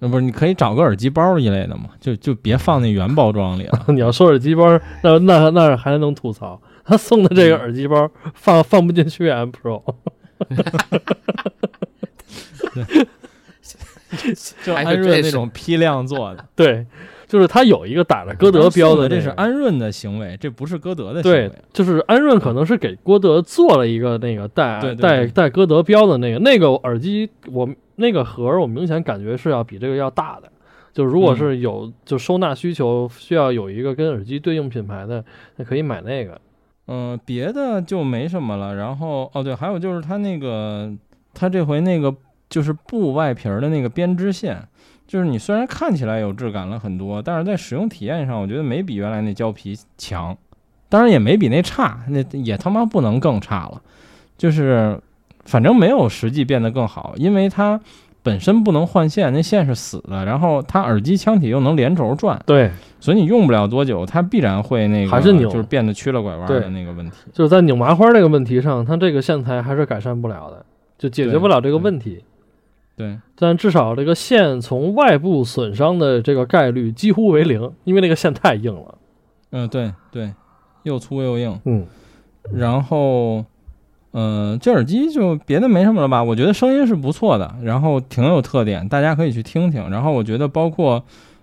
[0.00, 3.84] 那不是你可以找个耳机包一类的嘛，就就别放那原包装里了。
[3.88, 9.82] 你要说耳机包，那那那还能吐槽，他送的这个耳机包放放不进去 M Pro，
[14.64, 16.86] 就还是安润那种批量做的， 对，
[17.26, 21.48] 就是它有一个打着歌德标的、这是安润的行为，这不是歌德的行为对。
[21.48, 27.68] 为。，就是安润可能是给歌德做了一个那个带带带歌德标的那个那个耳机，我
[28.00, 30.50] 那个盒儿我明显感觉是要比这个要大的。
[30.92, 36.40] 就如果是有就收纳需求，需要有一个跟耳机对应品牌的，那可以买那个。
[36.88, 38.74] 嗯、别的就没什么了。
[38.74, 40.92] 然后哦对，还有就是它那个，
[41.32, 42.12] 它这回那个
[42.48, 44.66] 就是布外皮儿的那个编织线，
[45.06, 50.36] 就是你虽然看起来有质感了很多，但是在使用体验上，我觉得没比原来那胶皮强，
[50.88, 53.80] 当然也没比那差，那也他妈不能更差了。
[54.36, 55.00] 就是
[55.50, 57.80] 反正没有实际变得更好，因为它
[58.22, 67.16] 本身不能换线，那线是死的，然后它耳机腔体又能连轴转，对，所以你用不了多久，它必然会那个还是扭就是变得曲了拐弯对的那个问题。
[67.32, 70.64] 就是在扭麻花这个问题上，它这个线材还是改善不了的，
[70.96, 72.22] 就解决不了这个问题。
[72.96, 78.94] 对，但至少这个线从外部损伤的这个概率几乎为零，因为那个线太硬了。
[79.52, 80.32] 嗯，对对，
[80.82, 81.58] 又粗又硬。
[81.64, 81.86] 嗯，
[82.52, 83.42] 然后，
[84.12, 86.22] 嗯、这耳机就别的没什么了吧？
[86.22, 89.88] 我觉得声音是不错的，然后挺有特点，大家可以去听听。
[89.88, 91.02] 然后我觉得包括，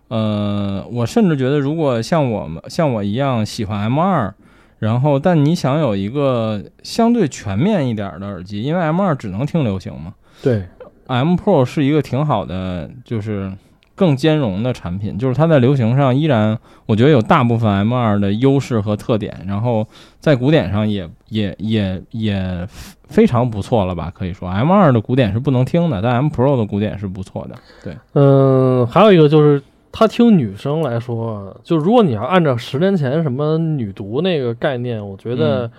[0.09, 4.33] 呃，我甚至觉得如果像我们像我一样喜欢 M 二，
[4.79, 10.13] 然后但你想有一个相对全面一点的耳机，因为 M 二只能听流行嘛。
[10.43, 10.63] 对
[11.07, 13.51] ，M Pro 是一个挺好的，就是
[13.97, 19.87] 更兼容的产品，就是它在流行上依然，我觉得有大部分 M 二的优势和特点，然后
[20.19, 22.67] 在古典上也也也也
[23.09, 24.11] 非常不错了吧？
[24.15, 27.55] 可以说 M 二的古典是不能听的，但 M Pro 的古典是不错的。
[27.83, 35.71] 对，嗯，还有一个就是，它听女生来说，就如果你要按照十年前什么女读那个概念，我觉得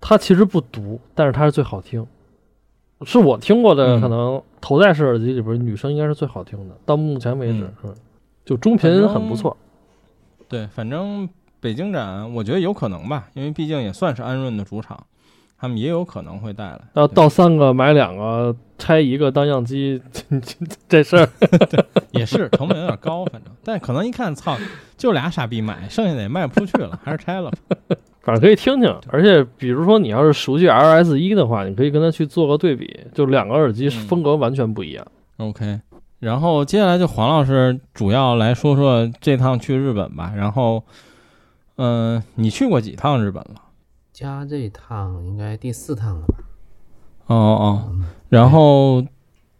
[0.00, 2.04] 它其实不读，但是它是最好听。
[3.04, 7.94] 是我听过的，嗯可能头戴式耳机里边女生应该是最好听的，到目前为止，嗯嗯，
[8.44, 9.56] 就中频很不错。
[10.48, 11.28] 对，反正
[11.60, 15.06] 北京展我觉得有可能吧，因为毕竟也算是安润的主场，
[15.58, 16.80] 他们也有可能会带来。
[16.94, 20.02] 要到三个买两个，拆一个当样机，
[20.88, 21.28] 这事儿
[22.12, 24.56] 也是成本有点高，反正，但可能一看，操，
[24.98, 27.96] 就俩傻逼买，剩下的也卖不出去了，还是拆了吧。
[28.22, 28.94] 反正可以听听。
[29.08, 35.06] 而且，比如说你要是熟悉 LS 一的话，你可以跟它去做个对比，就两个耳机嗯风格完全不一样。
[35.38, 35.80] OK，
[36.20, 40.32] 然后接下来就黄老师主要来说说这趟去日本吧。
[40.36, 40.84] 然后，
[41.76, 43.56] 嗯、你去过几趟日本了？
[44.12, 46.34] 加这趟应该第四趟了吧？
[47.26, 47.92] 哦哦，
[48.28, 49.04] 然后，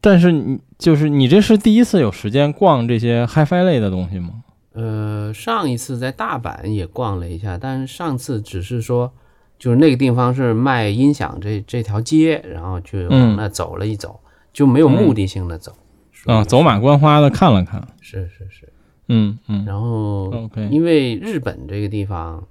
[0.01, 4.45] 但是你就是你这是第一次有时间逛这些 HiFi 类的东西吗？
[4.75, 9.13] 呃，上一次在大阪也逛了一下，但是上次只是说
[9.59, 14.21] 就是那个地方是卖音响这这条街，然后就嗯往那走了一走，
[14.53, 15.73] 就没有目的性的走。
[16.27, 18.73] 啊，走马观花的看了看，是是是。
[19.09, 20.33] 嗯嗯然后
[20.71, 22.47] 因为日本这个地方，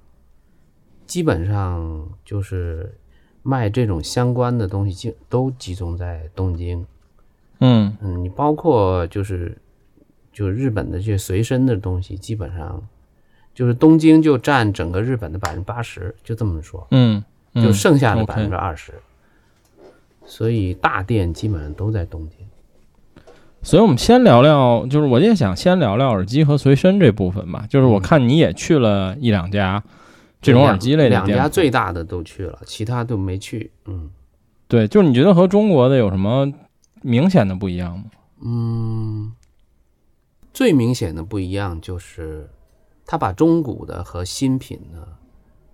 [1.06, 2.98] 基本上就是
[3.42, 6.86] 卖这种相关的东西，就都集中在东京。
[7.60, 9.56] 嗯嗯，你包括就是
[10.32, 12.82] 就日本的这些随身的东西，基本上
[13.54, 17.22] 就是东京就占整个日本的百分之八十，就这么说，嗯，
[17.54, 18.92] 嗯就剩下的百分之二十。
[20.24, 22.38] 所以大店基本上都在东京。
[23.62, 27.64] 所以我们先聊聊，就是我也想先聊聊耳机和随身这部分吧。
[27.68, 29.82] 就是我看你也去了一两家
[30.40, 33.70] 这种耳机类的店两家，最大的都去了，其他都没去。
[33.86, 34.10] 嗯
[34.66, 36.50] 对，就是你觉得和中国的有什么
[37.02, 38.04] 明显的不一样吗？
[38.44, 39.32] 嗯，
[40.52, 42.48] 最明显的不一样就是，
[43.06, 45.06] 他把中古的和新品呢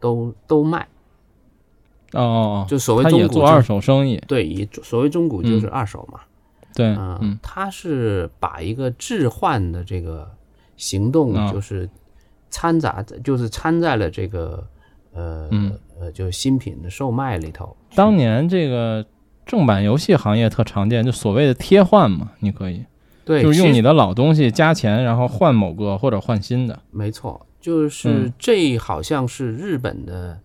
[0.00, 0.88] 都都卖，
[2.12, 6.20] 哦哦哦，就所谓他中古做二手生意，对，以所谓中古就是二手嘛。
[6.74, 10.30] 对，嗯，嗯他是把一个置换的这个
[10.76, 11.88] 行动，啊就是
[12.50, 14.64] 掺杂，就是掺在了这个
[15.12, 17.76] 呃、嗯呃，就是新品的售卖里头。
[17.96, 19.04] 当年这个
[19.44, 22.84] 正版游戏行业特常见，就所谓的贴换嘛，你可以
[23.28, 26.80] 对，就是用你的老东西加钱，然后换某个或者换新的。
[26.90, 30.40] 没错，就是嗯这好像是日本的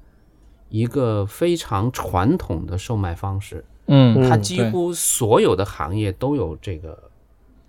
[0.67, 6.97] 一个非常传统的售卖方式，嗯嗯它几乎所有的行业都有这个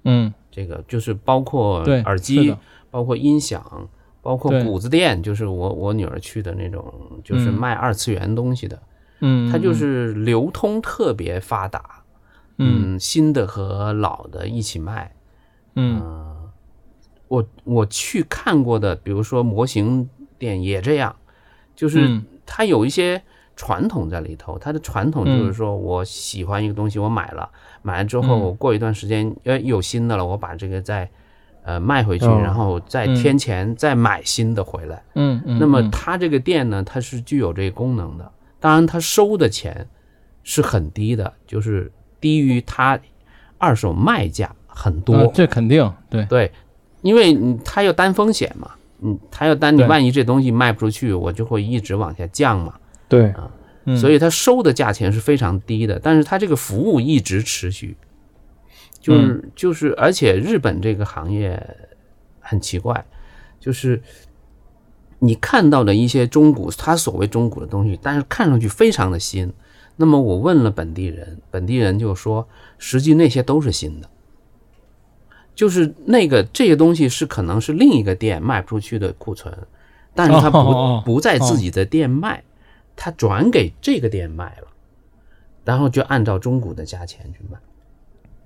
[0.02, 2.54] 嗯，这个，就是包括，耳机，
[2.90, 3.88] 包括音响，
[4.20, 8.82] 包括谷子店，就是我我女儿去的那种，就是嗯卖二次元东西的，
[9.20, 12.02] 嗯，它就是流通特别发达，
[12.58, 15.12] 嗯嗯，新的和老的一起卖。
[15.76, 16.50] 嗯呃
[17.28, 21.16] 我我去看过的，比如说模型店也这样，
[21.74, 23.20] 就是嗯它有一些
[23.56, 24.58] 传统在里头。
[24.58, 27.50] 它的传统就是说我喜欢一个东西，我买了，
[27.82, 31.10] 买了之后，嗯我过一段时间，呃，有新的了，我把这个再
[31.64, 35.02] 呃卖回去，哦然后再嗯添钱，再买新的回来。
[35.14, 38.30] 嗯嗯，那么嗯它这个店呢，它是具有这个功能的。
[38.60, 39.88] 当然，它收的钱
[40.44, 41.90] 是很低的，就是
[42.24, 42.98] 低于它
[43.58, 45.14] 二手卖价很多。
[45.14, 46.50] 啊这肯定对，对，
[47.02, 48.70] 因为你它要担风险嘛，
[49.02, 52.72] 嗯，它要担你万一这东西卖不出去，我就会一直往下降嘛，
[53.10, 53.30] 对，
[53.84, 53.94] 嗯。
[53.98, 57.94] 所以它收的价钱是非常低的，但是它这个服务一直持续，
[58.98, 61.62] 就是就是，而且日本这个行业
[62.40, 63.04] 很奇怪，
[63.60, 64.02] 就是
[65.18, 69.52] 你看到的一些中古，它所谓中古的东西，但是看上去非常的新。
[69.96, 74.08] 那么我问了本地人，本地人就说，实际那些都是新的。
[75.54, 79.56] 就是那个这些东西是可能是另一个店卖不出去的库存，
[80.12, 82.42] 但是他不、不在自己的店卖，
[82.96, 84.68] 他转给这个店卖了，
[85.64, 87.58] 然后就按照中古的价钱去卖。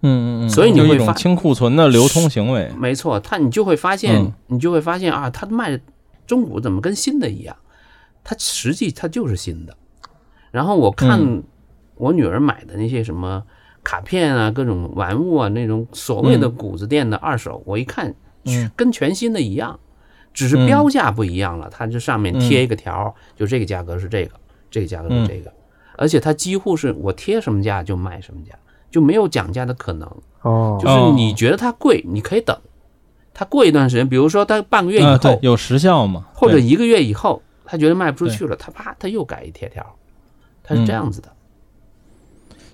[0.02, 5.80] 嗯嗯嗯，所以你会发清库存的流通行为，没错，他你就会发现，嗯你就会发现啊，他卖的
[6.26, 7.56] 中古怎么跟新的一样？
[8.22, 9.74] 它实际它就是新的。
[10.50, 11.42] 然后我看嗯。
[12.00, 13.42] 我女儿买的那些什么
[13.82, 18.70] 卡片啊、各种玩物啊，那种所谓的谷子店的二手，我一看嗯。
[18.76, 19.80] 跟全新的一样，
[20.32, 21.68] 只是嗯标价不一样了。
[21.68, 24.36] 它这上面贴一个条，就这个价格是这个，
[24.70, 25.52] 这个价格是这个，
[25.96, 28.54] 而且它几乎是我贴什么价就卖什么价，
[28.92, 30.08] 就没有讲价的可能。
[30.42, 32.56] 哦，就是你觉得它贵，你可以等，
[33.34, 39.84] 它过一段时间，比如说它半个月以啊，后，对，有时效嘛，或者一个月以后，他觉得卖不出去了，他啪他又改一贴条，
[40.68, 41.28] 他是这样子的。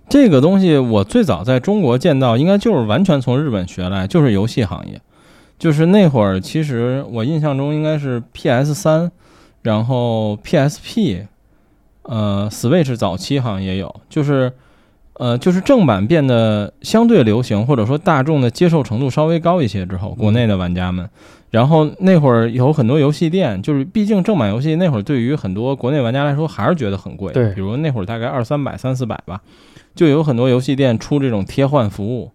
[0.09, 5.01] 这个东西我最早在中国见到，应该就是完全从日本学来，就是游戏行业。
[5.57, 9.13] 就是那会儿，其实我印象中应该是 PS 三，
[9.63, 11.27] 然后 PSP，
[12.03, 14.53] 呃，Switch 早期好像也有，就是
[15.15, 21.09] 呃，就是正版变得相对流行，或者说大众的接受程度稍微高一些之后，国内的玩家们，
[21.55, 27.55] 然后那会儿有很多游戏店，就是毕竟正版游戏那会儿对于很多国内玩家来说还是觉得很贵，对。
[27.55, 29.41] 比如那会儿大概二三百、三四百吧，
[29.95, 32.33] 就有很多游戏店出这种贴换服务，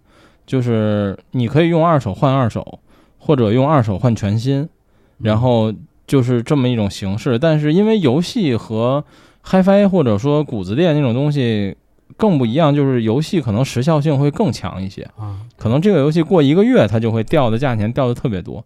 [0.48, 2.80] 就是你可以用二手换二手，
[3.18, 4.70] 或者用二手换全新，
[5.18, 5.74] 然后
[6.08, 7.38] 就是这么一种形式。
[7.38, 9.04] 但是因为游戏和
[9.44, 11.76] HiFi 或者说谷子店那种东西
[12.16, 18.64] 更不一样，就是游戏可能时效性会更强一些，啊，可能这个游戏过一个月它就会掉的价钱掉的特别多，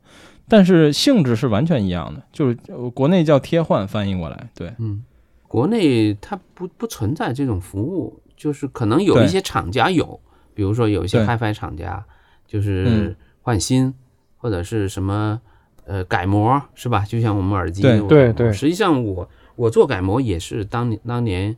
[0.47, 5.03] 但是性质是完全一样的，就是呃国内叫贴换翻译过来，对，嗯，
[5.47, 10.19] 国内它不不存在这种服务，就是可能有一些厂家有，
[10.53, 12.05] 比如说有一些 HiFi 厂家，
[12.47, 13.15] 就是嗯。
[13.45, 13.93] 换新、
[14.37, 15.37] 或者是什么
[15.85, 17.03] 呃改模是吧？
[17.05, 18.53] 就像我们耳机对那种对对。
[18.53, 21.53] 实际上我我做改模也是当年当年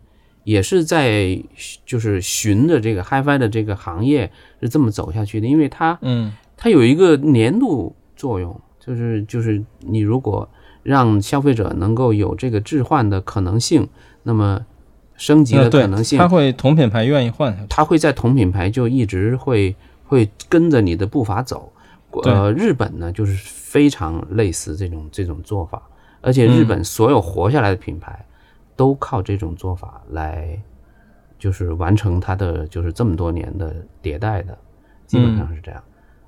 [0.45, 1.39] 也是在
[1.85, 6.33] 就是循着这个 HiFi 的这个行业是这么走下去的，因为它嗯。
[6.57, 10.47] 它有一个年度作用，就是就是你如果
[10.83, 13.87] 让消费者能够有这个置换的可能性，
[14.23, 14.63] 那么
[15.15, 17.57] 升级的可能性，他会同品牌愿意换。
[17.67, 19.75] 它会在同品牌就一直会
[20.05, 21.71] 会跟着你的步伐走。
[22.23, 25.81] 呃，日本呢就是非常类似这种这种做法，
[26.21, 28.25] 而且日本所有活下来的品牌
[28.75, 30.57] 都靠这种做法来，
[31.37, 34.57] 就是完成它的就是这么多年的迭代的，
[35.05, 35.83] 基本上是这样。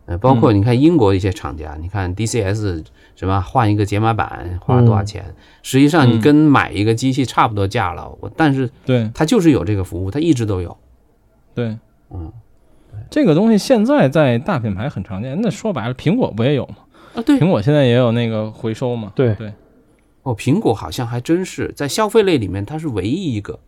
[0.08, 2.86] 呃，包括你看英国一些厂家，你看 DCS
[3.16, 5.36] 什么换一个解码板花了多少钱？
[5.62, 10.78] 实际上你跟买一个机器差不多价了，我但是对它就是有这个服务，它一直都有。
[11.54, 11.78] 对，
[12.10, 12.32] 嗯，
[13.10, 15.38] 这个东西现在在大品牌很常见。
[15.42, 16.78] 那说白了，苹果不也有吗？
[17.16, 19.12] 啊，对，苹果现在也有那个回收嘛。
[19.14, 19.52] 对对，
[20.24, 23.60] 哦，苹果好像还真是在消费类里面，它是唯一一个。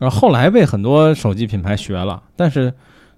[0.00, 2.74] 然后后来被很多手机品牌学了，但是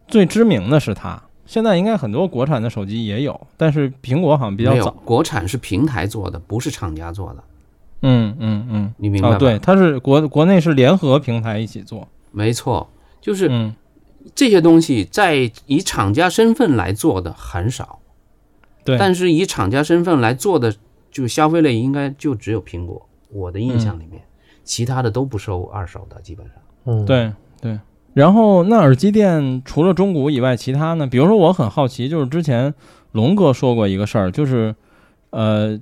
[0.07, 1.23] 最知名的是它。
[1.53, 4.90] 现在应该很多国产的手机也有，但是苹果好像比较没有早。
[5.05, 7.44] 国产是平台做的，不是厂家做的，
[8.00, 12.09] 嗯嗯嗯，你明白对，它是国国内是联合平台一起做。
[12.30, 12.88] 没错，
[13.20, 13.74] 就是嗯，
[14.34, 17.98] 这些东西在以厂家身份来做的很少，
[18.82, 20.74] 对，但是以厂家身份来做的，
[21.11, 23.07] 就消费类应该就只有苹果。
[23.28, 24.22] 我的印象里面，
[24.64, 26.57] 其他的都不收二手的，基本上。
[26.86, 27.30] 嗯，对
[27.61, 27.78] 对。
[28.14, 31.06] 然后那耳机店除了中古以外，其他呢？
[31.06, 32.74] 比如说我很好奇，就是之前
[33.12, 34.74] 龙哥说过一个事儿，就是
[35.30, 35.80] 呃，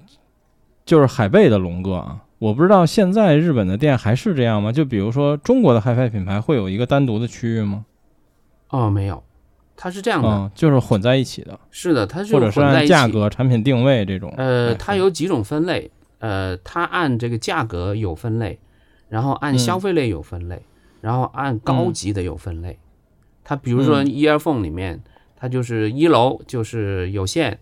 [0.84, 4.70] 就是海贝的龙哥啊，我不知道现在日本的店还是这样吗？
[4.70, 7.84] 就比如说中国的 HiFi 品牌会有一个单独的区域吗？
[8.68, 9.22] 哦，没有，
[9.76, 14.32] 它是这样的，嗯，就是混在一起的，是的，它是或者是按价格、产品定位这种。
[14.36, 18.60] 呃，它有几种分类，呃，它按这个价格有分类，
[19.08, 20.62] 然后按嗯消费类有分类，
[21.01, 22.78] 然后按高级的有分类。
[23.42, 24.07] 它比如说嗯。
[24.07, 25.03] earphone 里面，
[25.36, 27.59] 它就是一楼就是有线，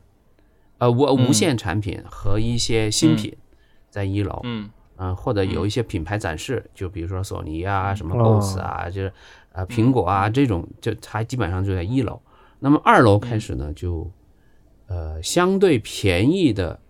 [0.78, 3.36] 呃无无线产品和一些新品
[3.90, 4.70] 在一楼，嗯。
[5.00, 8.40] 嗯、或者有一些品牌展示，就比如说索尼啊、什么哦。
[8.40, 9.12] BOSS 啊，就是
[9.52, 12.20] 呃苹果啊这种，就它基本上就在一楼。
[12.58, 14.10] 那么二楼开始呢，就
[14.88, 16.80] 呃相对便宜的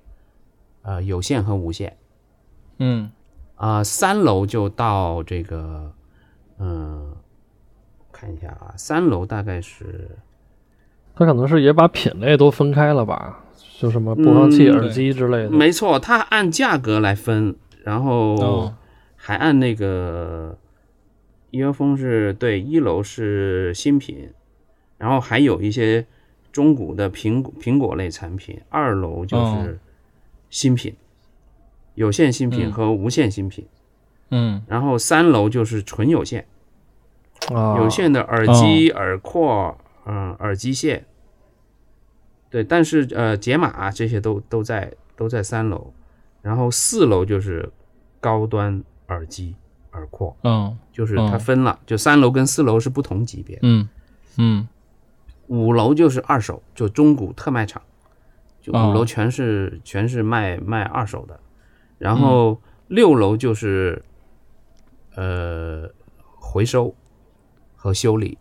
[0.81, 1.99] 呃有线和无线。
[2.79, 3.11] 嗯。
[3.57, 5.93] 啊、三楼就到这个
[6.59, 7.15] 嗯、
[8.13, 10.11] 看一下啊，三楼大概是
[11.15, 13.45] 它可能是也把品类都分开了吧，
[13.79, 15.51] 就什么播放器、嗯耳机之类的。
[15.51, 18.75] 没错，它按价格来分，然后哦。
[19.21, 20.57] 还按那个
[21.51, 24.31] earphone 是对一楼是新品，
[24.97, 26.07] 然后还有一些
[26.53, 29.61] 中古的苹果苹果类产品，二楼就哦。
[29.65, 29.81] 是
[30.51, 30.95] 新品，
[31.95, 32.73] 有线新品嗯。
[32.73, 33.79] 和无线新品，嗯
[34.67, 36.47] 然后三楼就是纯有线，
[37.55, 41.05] 啊，有线的耳机、耳廓，嗯，耳机线。
[42.51, 45.93] 对，但是呃，解码、啊、这些都都在都在三楼，
[46.43, 47.71] 然后四楼就是
[48.21, 49.55] 高端耳机
[49.93, 50.77] 耳廓，嗯。
[50.91, 53.57] 就是它哦分了，就三楼跟四楼是不同级别。
[53.63, 53.89] 嗯
[54.37, 54.67] 嗯。
[55.47, 57.81] 五楼就是二手，就中古特卖场，
[58.61, 61.39] 就哦五楼全是、全是卖卖二手的，
[61.99, 64.03] 然后六楼就是
[65.19, 65.91] 呃
[66.37, 66.95] 回收
[67.75, 68.39] 和修理，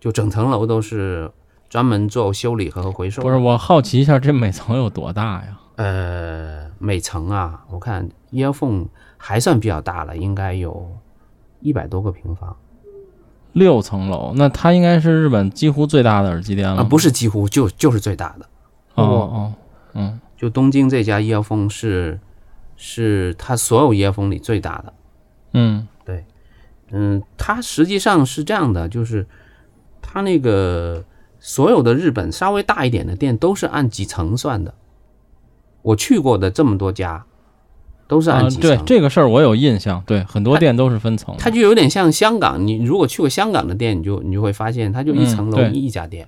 [0.00, 1.30] 就整层楼都是
[1.68, 3.20] 专门做修理和回收。
[3.20, 5.58] 不是，我好奇一下，这每层有多大呀？
[5.76, 8.86] 呃，每层啊，我看 earphone
[9.18, 10.96] 还算比较大了，应该有
[11.60, 12.56] 一百多个平方
[13.52, 18.46] 六层楼，那它应该是日本几乎最大的耳机店了啊，不是几乎就就是最大的。
[18.94, 19.52] 哦哦，
[19.92, 22.18] 嗯就东京这家 earphone 是
[22.76, 24.92] 是它所有 earphone 里最大的。
[25.52, 25.86] 嗯
[26.90, 29.26] 嗯，它实际上是这样的，就是
[30.02, 31.04] 它那个
[31.40, 34.74] 所有的日本稍微大一点的店都是按几层算的。
[35.82, 37.24] 我去过的这么多家，
[38.06, 38.62] 都是啊按几，层。
[38.62, 41.40] 对这个事儿我有印象，对，很多店都是分层的。
[41.40, 46.26] 它就有点像香港，你如果去过香港的店，你就你就会发现，它就一层楼一家店。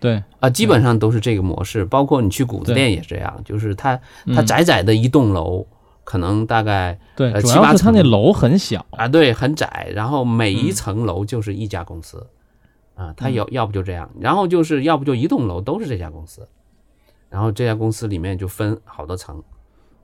[0.00, 3.96] 对，啊，基本上都是这个模式，包括你去谷子店也这样，就是它
[4.34, 5.66] 它嗯窄窄的一栋楼，
[6.04, 8.84] 可能大概对，呃七八主要是它那楼很小。
[8.90, 12.26] 啊，对，很窄，然后每一嗯层楼就是一家公司，
[12.94, 16.46] 啊，它要要不就这样，然后就是要不就一栋楼都是这家公司，
[17.28, 19.42] 然后这家公司里面就分好多层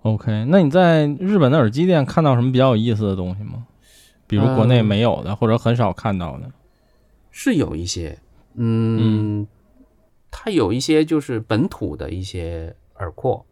[0.02, 3.66] ，OK，那你在日本的耳机店看到什么比较有意思的东西吗？
[4.26, 6.50] 比如国内嗯没有的，或者很少看到的。
[7.32, 8.18] 是有一些，
[8.54, 9.46] 嗯，
[10.30, 13.44] 它有一些就是本土的一些耳廓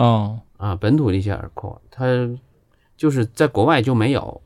[0.00, 2.06] 哦，啊，本土的一些耳廓，它
[2.96, 4.40] 就是在国外就没有，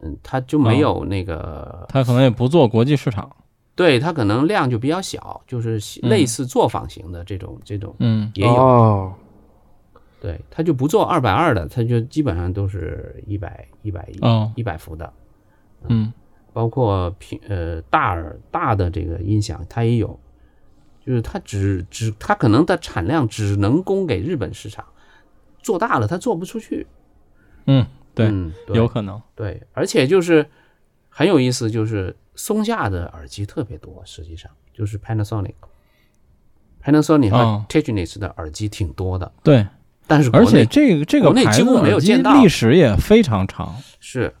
[0.00, 3.34] 嗯，它就没有那个，它可能也不做国际市场。
[3.74, 8.54] 对，它可能量就比较小，就是类似作坊型的这种这种，嗯，也有。
[8.54, 9.14] 哦。
[10.20, 14.20] 对，它就不做二百二的，它就基本上都是一百一百一
[14.60, 15.12] 一百伏的，
[15.88, 16.12] 嗯。
[16.52, 20.20] 包括平呃大耳大的这个音响它也有，
[21.04, 24.84] 就是它只只它可能的产量只能供给日本市场，
[25.62, 26.86] 做大了它做不出去。
[27.66, 29.20] 嗯，对，嗯，对有可能。
[29.34, 30.46] 对，而且就是
[31.08, 35.54] 很有意思，就是松下的耳机特别多，实际上就是 Panasonic。
[36.82, 39.66] Panasonic 和哦 Technics 的耳机挺多的，对，
[40.06, 43.74] 但是而且这个这个国内牌几乎没有见到历史也非常长。
[44.00, 44.34] 是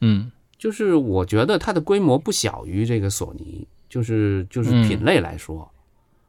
[0.00, 5.70] 嗯就是我觉得它的规模不小于这个索尼，就是就是嗯品类来说，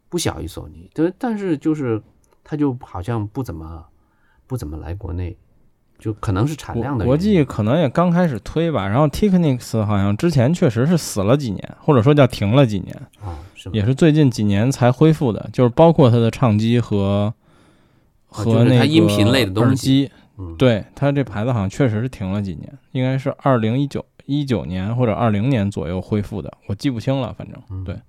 [0.07, 0.89] 不小于索尼。
[0.93, 2.01] 但但是就是
[2.43, 3.85] 它就好像不怎么
[4.47, 5.37] 不怎么来国内，
[5.97, 13.37] 就可能是产量的国际可能也刚开始推吧，然后 Technics 好像之前确实是死了几年，或者说叫停了几年，啊？
[13.73, 17.33] 也是最近几年才恢复的，就是包括它的唱机和
[18.25, 20.09] 和那个它音频类的东西
[20.57, 27.83] 对它这牌子好像确实是停了几年，应该是二零一九一九年或者二零年左右恢复的，我记不清了，反正嗯。
[27.83, 27.99] 对，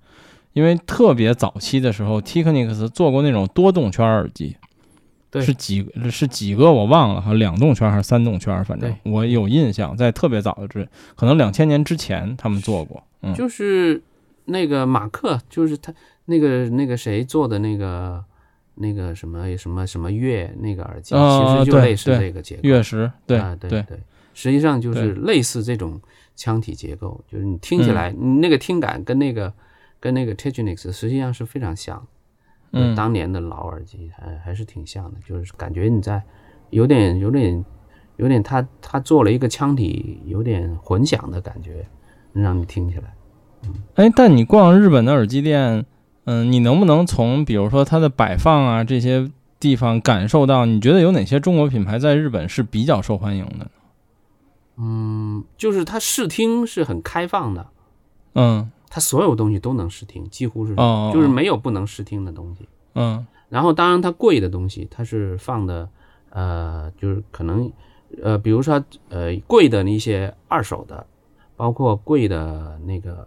[0.53, 4.55] 因为特别早期的时候，Technics 做过那种多动圈耳机，
[5.31, 13.99] 对是几是几个我忘了，哈两动圈还是三动圈，反正我有印象，在特别早的之，可能两千年之前他们做过，嗯，就是
[14.45, 15.91] 那个马克，就是他
[16.25, 18.23] 那个那个谁做的那个
[18.75, 22.61] 那个什么什么什么月那个耳机，哦其实就类似对这个结构。
[22.63, 23.97] 月石，对啊，对对对，
[24.33, 25.99] 实际上就是类似这种
[26.35, 29.53] 腔体结构，就是你听起来，你那个听感跟那个
[29.99, 32.07] 跟那个 Technics 实际上是非常像。
[32.73, 36.23] 嗯当年的老耳机还还是挺像的，就是感觉你在
[36.69, 37.65] 有点有点
[38.15, 41.85] 有点他他做了一个腔体有点混响的感觉，
[42.31, 43.13] 让你听起来。
[43.95, 45.85] 哎，但你逛日本的耳机店，
[46.23, 49.29] 嗯，你能不能从比如说它的摆放啊这些
[49.59, 53.65] 地方感受到，你觉得有哪些中国品牌在日本是比较受欢迎的呢？
[54.77, 57.67] 嗯，就是它试听是很开放的，
[58.33, 58.71] 嗯。
[58.93, 62.67] 它所有东西都能试听，几乎是，哦就是没有不能试听的东西。
[62.95, 63.25] 嗯。
[63.47, 65.87] 然后，当然它贵的东西，它是放的，
[66.29, 67.71] 呃，就是可能，
[68.21, 71.05] 呃，比如说，呃，贵的那些二手的，
[71.55, 73.25] 包括贵的那个，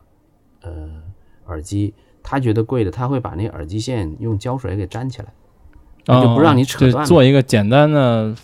[0.60, 1.02] 呃，
[1.46, 5.32] 耳机，他觉得贵的，他会把那耳机线用胶水给粘起来，
[6.04, 8.34] 那就不让你扯断做一个简单的，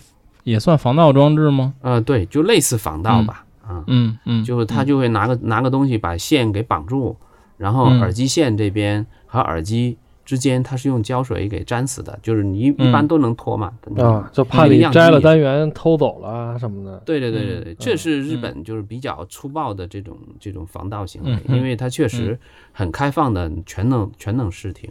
[0.43, 1.73] 也算防盗装置吗？
[1.81, 7.15] 呃，对，就类似防盗吧，啊，嗯嗯，就是他就会拿个拿个东西把线给绑住，
[7.57, 17.01] 然后嗯耳机线这边和耳机之间，它是用胶水给粘死的，就是你一般都能脱嘛，啊，就怕你摘了单元偷走了啊什么的。
[17.05, 22.39] 对对对对对，嗯这是日本就是比较粗暴的这种这种防盗行为因为它确实
[22.71, 24.89] 很开放的，全能全能试听。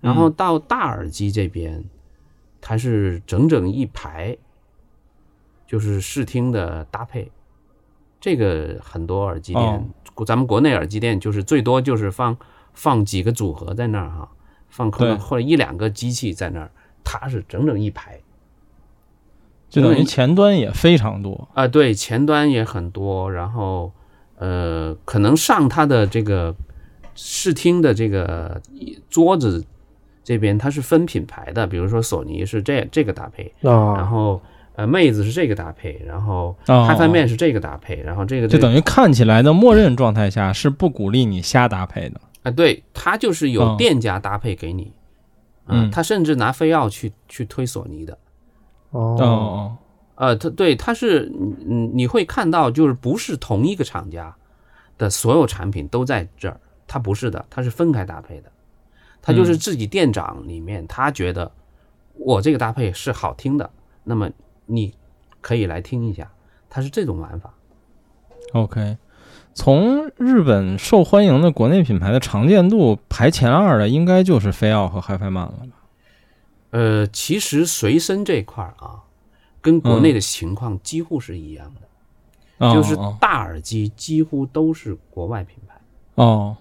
[0.00, 1.82] 然后到大耳机这边，
[2.60, 4.36] 它是整整一排，
[5.74, 7.28] 就是试听的搭配。
[8.20, 9.82] 这个很多耳机哦
[10.14, 12.36] 店，咱们国内耳机店就是最多就是放
[12.72, 14.28] 放几个组合在那儿哈，
[14.68, 16.70] 放可能或者一两个机器在那儿，
[17.02, 18.20] 它是整整一排。
[19.68, 21.48] 就等于前端也非常多。
[21.54, 23.92] 啊，对，前端也很多，然后
[24.36, 26.54] 呃，可能上它的这个
[27.16, 28.62] 试听的这个
[29.10, 29.66] 桌子
[30.22, 34.40] 这边它是分品牌的，比如说索尼是这这个搭配，然啊，后
[34.76, 42.20] 呃妹子是这个搭配，然后哦 HiFi Man 是这个搭配，然后这个就等于看起来的默认状态下是不鼓励你瞎搭配的。
[42.42, 44.92] 啊，对，他就是有哦店家搭配给你，
[45.64, 48.18] 啊嗯他甚至拿飞奥去去推索尼的。
[48.90, 49.76] 哦哦，哦，
[50.16, 51.32] 呃，他对，他是
[51.68, 54.34] 嗯，你会看到，就是不是同一个厂家
[54.98, 58.50] 的所有产品都在这儿，他不是的，他是分开搭配的，
[59.22, 61.50] 他就是嗯自己店长里面，他觉得
[62.14, 63.70] 我这个搭配是好听的，
[64.04, 64.30] 那么
[64.66, 64.94] 你
[65.40, 66.32] 可以来听一下，
[66.68, 67.54] 它是这种玩法。
[68.52, 68.98] OK，
[69.52, 75.76] 从日本受欢迎的国内品牌的常见度排前二的，应该就是飞奥和 HiFi Man 了吧？
[76.70, 79.04] 呃，其实随身这块儿啊，
[79.60, 85.80] 跟国内的情况几乎是一样的，哦就是哦大耳机几乎都是国外品牌。
[86.16, 86.56] 哦，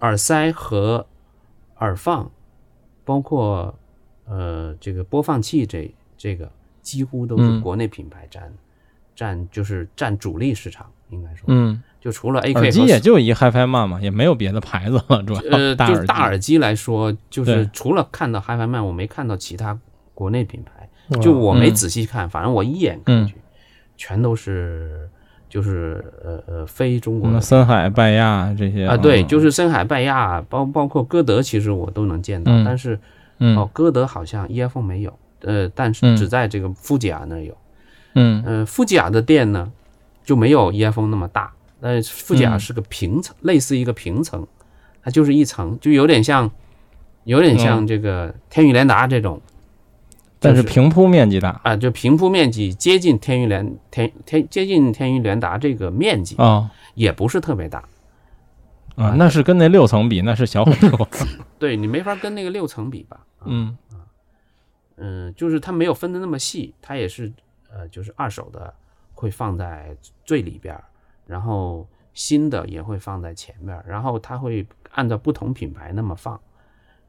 [0.00, 1.06] 耳塞和
[1.78, 2.30] 耳放，
[3.04, 3.74] 包括
[4.26, 6.50] 呃这个播放器这这个
[6.88, 7.60] 几乎都是嗯。
[7.60, 8.50] 国内品牌占、
[9.14, 19.78] 占就是占主力市场，应该说，嗯，就除了 AK 耳机也就一 HiFi Man 嘛，也没有别的牌子了，主要呃大耳机就是大耳机来说，就是除了看到 HiFi Man，我没看到其他
[20.14, 23.34] 国内品牌，哦就我没嗯仔细看，反正我一眼看去，
[23.98, 25.06] 全都是
[25.46, 29.26] 就是呃呃非中国的森海、拜亚这些啊，对，嗯。
[29.26, 32.64] 就是森海、拜亚，包包括歌德，其实我都能见到，嗯。
[32.64, 32.98] 但是
[33.38, 33.56] 嗯。
[33.58, 37.56] 哦，歌德好像 EFO 没有，呃，但嗯是只在这个富吉亚那儿有。
[38.14, 39.70] 嗯呃，富吉亚的店呢
[40.24, 44.46] 就没有 EFO 那么大，但是富吉亚嗯是个平层，类似一个平层，
[45.02, 46.50] 它就是一层，就有点像，
[47.24, 49.40] 有点像这个天宇联达这种
[50.40, 57.84] 但是平铺面积大啊、就平铺面积接近天宇联天天接近天宇联达这个面积，啊也不是特别大。
[58.96, 61.08] 啊，那是跟那六层比，那是小很多。
[61.58, 63.18] 对你没法跟那个六层比吧？
[63.38, 63.76] 啊嗯
[64.98, 67.32] 嗯，就是它没有分的那么细，它也是
[67.70, 68.74] 呃，就是二手的
[69.14, 70.78] 会放在最里边，
[71.26, 76.40] 然后新的也会放在前面，然后它会按照不同品牌那么放，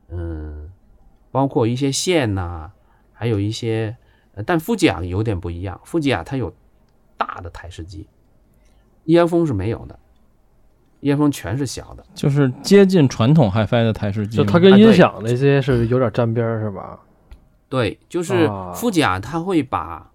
[0.10, 0.72] 嗯，
[1.32, 2.72] 包括一些线呐、
[3.12, 3.96] 还有一些，
[4.36, 6.54] 呃但富吉亚有点不一样，富吉亚它有
[7.18, 8.08] 大的台式机，
[9.06, 9.98] 伊安风是没有的，
[11.00, 12.06] 伊安风全是小的。
[12.14, 14.38] 就是接近传统 HiFi 的台式机。
[14.38, 17.00] 就它跟音响那些是有点沾边儿是吧？
[17.70, 20.12] 对，就是啊富甲它会把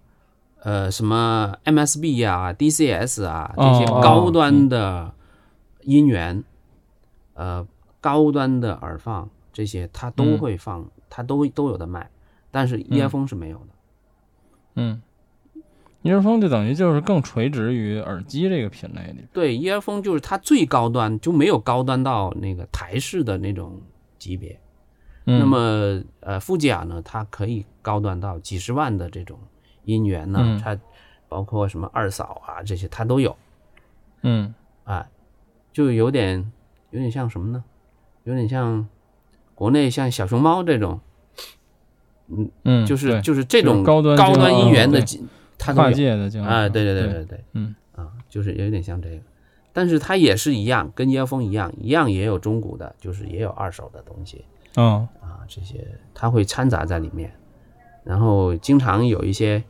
[0.61, 5.13] 呃什么 MSB 啊、DCS 啊这些哦高端的
[5.83, 6.43] 音源，
[7.33, 7.65] 呃
[8.01, 12.09] 高端的耳放这些它都嗯会放，它都都有的卖，
[12.51, 13.67] 但是 earphone 是没有的。
[14.75, 15.01] 嗯
[16.03, 19.25] ，earphone 就等于就是更垂直于耳机这个品类里。
[19.31, 23.81] 对 earphone 就是它最高端，就没有高端到那个台式的那种
[24.19, 24.59] 级别。
[25.25, 29.37] 嗯、那么呃，富吉亚呢，它可以高端到几十万的这种
[29.83, 30.59] 音源呢，嗯。
[30.59, 30.77] 它
[31.27, 33.35] 包括什么二嫂啊这些它都有，
[34.21, 34.53] 嗯。
[34.83, 35.07] 啊，
[35.73, 36.51] 就有点
[36.91, 37.63] 有点像什么呢？
[38.23, 38.87] 有点像
[39.55, 40.99] 国内像小熊猫这种，
[42.27, 45.03] 嗯嗯，就是就是这种高端高端经音源的
[45.57, 47.75] 它跨界的经啊，对对对对对对，嗯。
[47.95, 49.21] 啊，就是有点像这个，
[49.71, 54.43] 但是它也是一样，跟妖风一样，一样也有中古的，就是也有二手的东西。
[54.75, 57.31] 哦啊，这些它会掺杂在里面，
[58.03, 59.61] 然后经常有一些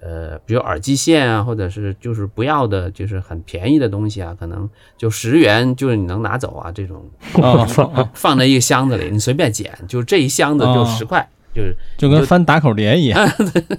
[0.00, 7.66] 呃，比如耳机线啊，或者是就是不要的，就是很便宜的东西啊，可能就十元就是你能拿走啊，这种哦，
[8.14, 13.26] 放 在一个箱子里，你随便捡，就这一箱子就哦十块，就是就跟翻打口碟一样。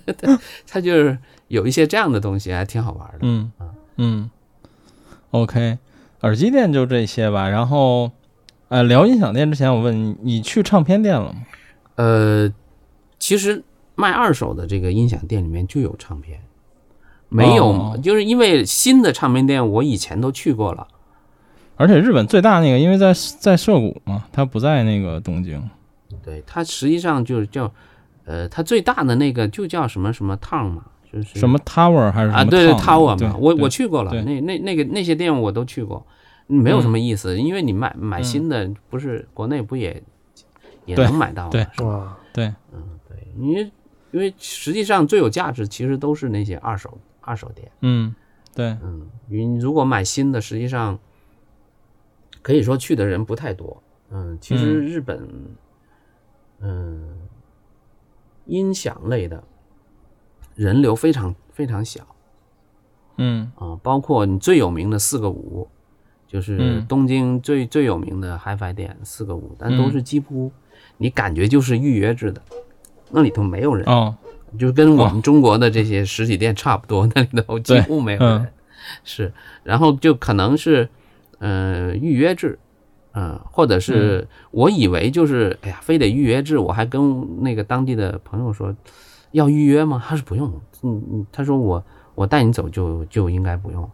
[0.68, 3.20] 它就是有一些这样的东西，还挺好玩的。
[3.22, 3.51] 嗯
[3.97, 4.30] 嗯
[5.30, 5.78] ，OK，
[6.22, 7.47] 耳机店就这些吧。
[7.47, 8.11] 然后，
[8.76, 11.36] 呃，聊音响店之前，我问你，你去唱片店了吗？
[11.95, 12.51] 呃，
[13.17, 13.63] 其实
[13.95, 16.41] 卖二手的这个音响店里面就有唱片，
[17.30, 20.86] 没有，哦就是因为新的唱片店我以前都去过了。
[21.78, 25.63] 而且日本最大那个，因为在在涩谷嘛，它不在那个东京。
[26.21, 27.71] 对，它实际上就是叫，
[28.26, 36.05] 呃，它最大的那个就叫什么什么 town 嘛，就是什么 Tower 还是什么啊，对对 tower 嘛，我我去过了，那那那个那些店我都去过，
[36.48, 38.24] 没有什么意思，因为你买买嗯。
[38.24, 40.04] 新的，不是国内不也
[40.86, 41.50] 也能买到吗？
[41.52, 42.54] 对是吧哇，对，
[43.08, 43.72] 对，因为
[44.12, 48.14] 因为实际上最有价值其实都是那些二手二手店，嗯，
[48.54, 51.00] 对，嗯，你如果买新的，实际上
[52.41, 53.82] 可以说去的人不太多，
[54.12, 54.86] 嗯，其实嗯。
[54.86, 55.28] 日本，
[56.60, 57.18] 嗯，
[58.46, 59.43] 音响类的
[60.54, 62.06] 人流非常非常小
[63.18, 63.52] 嗯。
[63.56, 65.68] 啊，包括你最有名的四个五，
[66.36, 66.86] 就是嗯。
[66.86, 69.92] 东京最最有名的 HiFi 店四个五，但都嗯。
[69.94, 70.52] 是几乎
[70.98, 72.42] 你感觉就是预约制的，
[73.12, 74.14] 那里头没有人，哦，
[74.60, 78.48] 就跟我们中国的这些实体店差不多，那里头几乎没有人，嗯。
[79.06, 79.32] 是，
[79.64, 80.90] 然后就可能是，
[81.40, 82.60] 呃，预约制，
[83.14, 88.76] 嗯、或者是我以为就是，哎呀，非得预约制，我还跟那个当地的朋友说，
[89.32, 90.04] 要预约吗？
[90.06, 90.52] 他说不用，
[90.84, 91.82] 嗯嗯，他说我
[92.14, 93.90] 我带你走就就应该不用，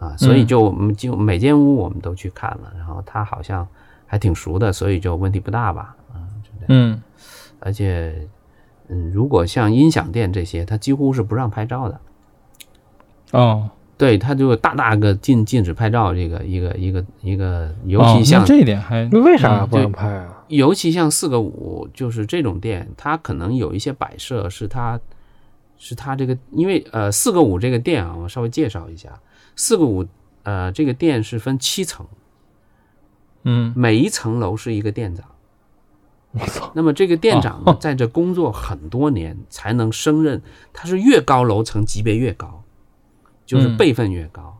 [0.00, 3.64] 啊，所以嗯就我们就每间屋我们都去看了，然后他好像
[4.06, 6.66] 还挺熟的，所以就问题不大吧，嗯，就这样。
[6.68, 7.02] 嗯
[7.62, 8.26] 而且，
[8.88, 12.00] 嗯，如果像音响店这些，他几乎是不让拍照的。
[13.32, 20.42] 哦，对，他就大大个禁禁止拍照，这个一个一个一个，尤哦其像、那这一点还那为啥嗯不让拍啊？
[20.48, 24.98] 尤其像四个五，就是这种店，它可能有一些摆设是它
[25.82, 29.18] 是它这个，因为呃四个五这个店啊，我稍微介绍一下，
[29.56, 30.06] 四个五
[30.42, 32.06] 呃这个店是分七层，
[33.44, 33.72] 嗯。
[33.74, 35.24] 每一层楼是一个店长。
[36.32, 42.62] 我操，那么这个店长呢哦，在这工作很多年才能升任，他是越高楼层级别越高，
[43.46, 44.58] 就是嗯辈分越高。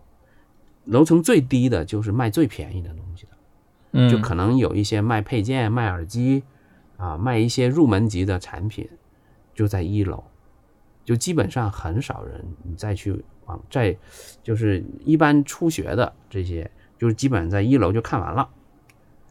[0.86, 3.32] 楼层最低的就是卖最便宜的东西的，
[3.92, 6.42] 嗯，就可能有一些卖配件、卖耳机
[6.96, 8.88] 啊，卖一些入门级的产品，
[9.54, 10.24] 就在一楼。
[11.11, 13.96] 就基本上很少人你再去往再
[14.44, 18.48] 就是一般初学的这些，就是基本上在一楼就看完了。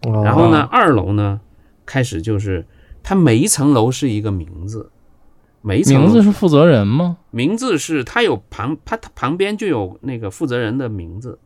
[0.05, 1.39] 哦然后呢，二楼呢
[1.86, 2.65] 开始就是
[3.01, 4.91] 它每一层楼是一个名字，
[5.61, 7.15] 每一层名字是负责人吗？
[7.32, 11.39] 名字是它有旁它它旁边就有那个负责人的名字。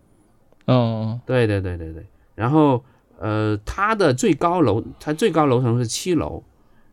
[0.66, 2.08] 嗯，对对对对对。
[2.34, 2.84] 然后
[3.20, 6.42] 呃，它的最高楼，它最高楼层是七楼，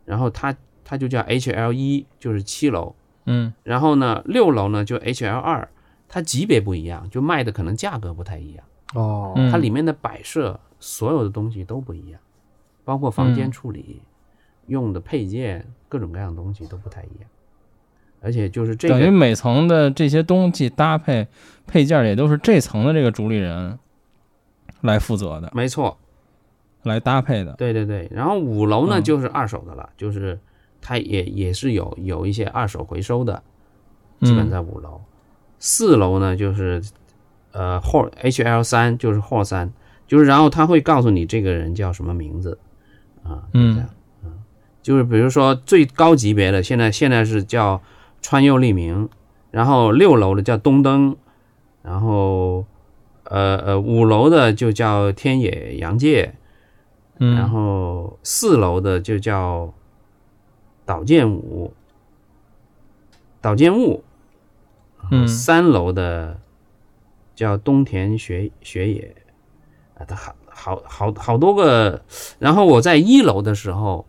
[0.04, 2.94] 然后它它就叫 HL 一，就是七楼。
[3.30, 5.68] 嗯然后呢，六楼呢就 HL 二，
[6.08, 8.64] 它级别不一样，就卖的可能价格不太一样，
[8.94, 12.20] 哦，嗯它里面的摆设所有的东西都不一样，
[12.84, 14.02] 包括房间嗯处理、
[14.66, 17.30] 用的配件，各种各样的东西都不太一样。
[18.22, 21.26] 而且就是这个，等于每层的这些东西搭配
[21.66, 23.78] 配件也都是这层的这个主理人
[24.82, 25.96] 来负责的，没错，
[26.82, 27.54] 来搭配的。
[27.54, 28.06] 对对对。
[28.10, 30.38] 然后五楼呢嗯就是二手的了，就是
[30.80, 33.42] 它也也是有有一些二手回收的，
[34.20, 35.00] 嗯基本在五楼。
[35.58, 36.82] 四楼呢就是
[37.52, 39.72] 呃 Hall HL 三，就是 Hall 三，
[40.06, 42.58] 就是然后他会告诉你这个人叫什么名字。
[43.22, 43.86] 啊，嗯，
[44.82, 47.82] 就是比如说最高级别的，现在现在是叫
[48.22, 49.10] 川右利明，
[49.50, 51.14] 然后六楼的叫东登，
[51.82, 52.64] 然后
[53.24, 56.34] 呃呃五楼的就叫天野洋介，
[57.18, 59.74] 嗯，然后四楼的就叫
[60.90, 61.72] 岛建五，
[63.40, 64.02] 岛建悟，
[65.12, 66.40] 嗯三楼的
[67.36, 69.14] 叫东田学学野，
[69.96, 72.02] 啊，他好好好好多个。
[72.40, 74.04] 然后我在一楼的时候，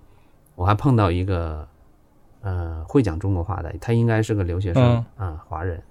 [0.56, 1.68] 我还碰到一个
[2.42, 5.84] 呃会讲中国话的，他应该是个留学生啊、嗯华人。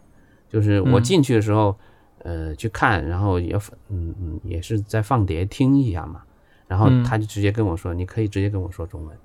[0.49, 1.79] 就是我嗯进去的时候，
[2.25, 3.57] 呃，去看，然后也
[3.91, 6.23] 嗯嗯也是在放碟听一下嘛。
[6.67, 9.17] 然后嗯他就直接跟我说：“你可以直接跟我说中文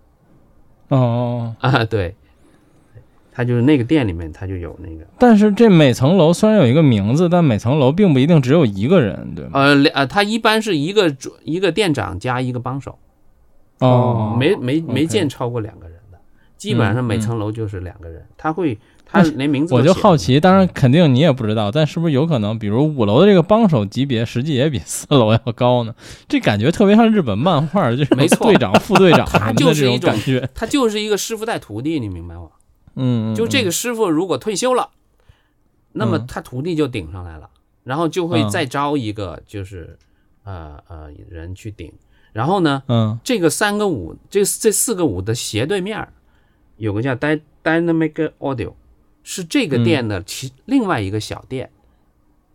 [0.90, 2.16] 哦啊。”对，
[3.32, 5.06] 他就是那个店里面他就有那个。
[5.20, 9.52] 但是这每层楼虽然有一个名字，但每层楼并不一定只有一个人，对吗？
[9.60, 12.98] 呃，两呃，他一般是一个主一个店长加一个帮手，
[13.80, 16.18] 哦，没没没见超过两个人的，
[16.58, 18.26] 基本上每嗯层楼就是两个人。
[18.38, 25.94] 他会他连名字我就好奇，当然肯定你也不知道，但是不是有可能，比如五楼的这个帮手级别，实际也比四楼要高呢？
[26.28, 30.50] 这感觉特别像日本漫画，就是没错队长、副队长 什他么的这就是一种种感觉。
[30.54, 32.50] 他就是一个师傅带徒弟，你明白吗？
[32.96, 34.90] 嗯，嗯就这嗯个师傅如果退休了，
[35.94, 37.50] 那么嗯他徒弟就顶上来了，
[37.84, 39.98] 然后就会嗯再招一个就是
[40.44, 41.94] 呃呃人去顶，
[42.34, 46.12] 然后呢，嗯这个三个五，这这四个五的斜对面儿
[46.78, 48.74] 有个叫 Dy Dynamic Audio，
[49.26, 51.72] 是这个嗯店的其另外一个小店，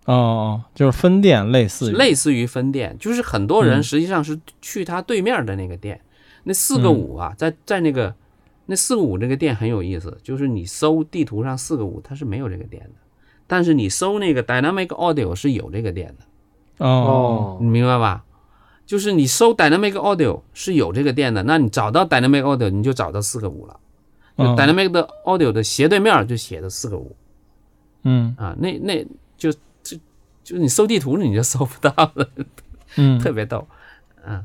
[0.05, 6.01] 哦哦，就是分店，类似于类似于分店，就是很多人嗯实际上是去他对面的那个店。
[6.45, 8.15] 那四个五啊，在在那个
[8.67, 13.01] 那四个五这个店很有意思，就是你搜地图上四个五，它是没有这个店的，
[13.49, 16.87] 但是你搜那个 Dynamic Audio 是有这个店的。
[16.87, 18.25] 哦你明白吧？
[18.87, 23.80] 就是你搜 Dynamic Audio 是有这个店的，那你找到 Dynamic Audio，你就找到四个五了。
[24.57, 27.17] Dynamic 的 Audio 的斜对面就写的四个五
[28.03, 28.35] 嗯。
[28.39, 29.05] 啊，那那
[29.37, 29.97] 就就
[30.43, 32.29] 就你搜地图你就搜不到了，
[32.97, 33.19] 嗯。
[33.19, 33.67] 特别逗，
[34.25, 34.45] 嗯，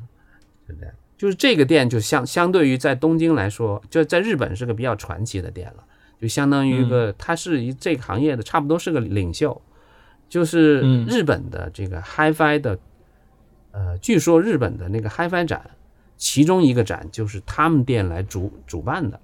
[0.68, 0.94] 就这样。
[1.18, 5.84] 就是这个店就相相对于在东京来说，就在日本是个比较传奇的店了，
[6.20, 9.62] 就相当于一个嗯它是一这个行业的差不多是个领袖，
[10.28, 11.06] 就是嗯。
[11.08, 12.78] 日本的这个 HiFi 的，
[13.72, 15.72] 呃，据说日本的那个 HiFi 展，
[16.18, 19.18] 其中一个展就是他们店来主主办的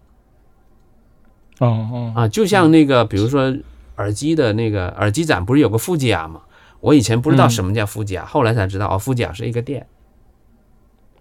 [1.61, 3.55] 哦哦啊，就像那个比如说
[3.97, 6.41] 耳机的那个耳机展，不是有个富吉亚吗？
[6.79, 9.85] 我以前不知道嗯什么叫富吉亚，后来才知道哦，富吉亚是一个店。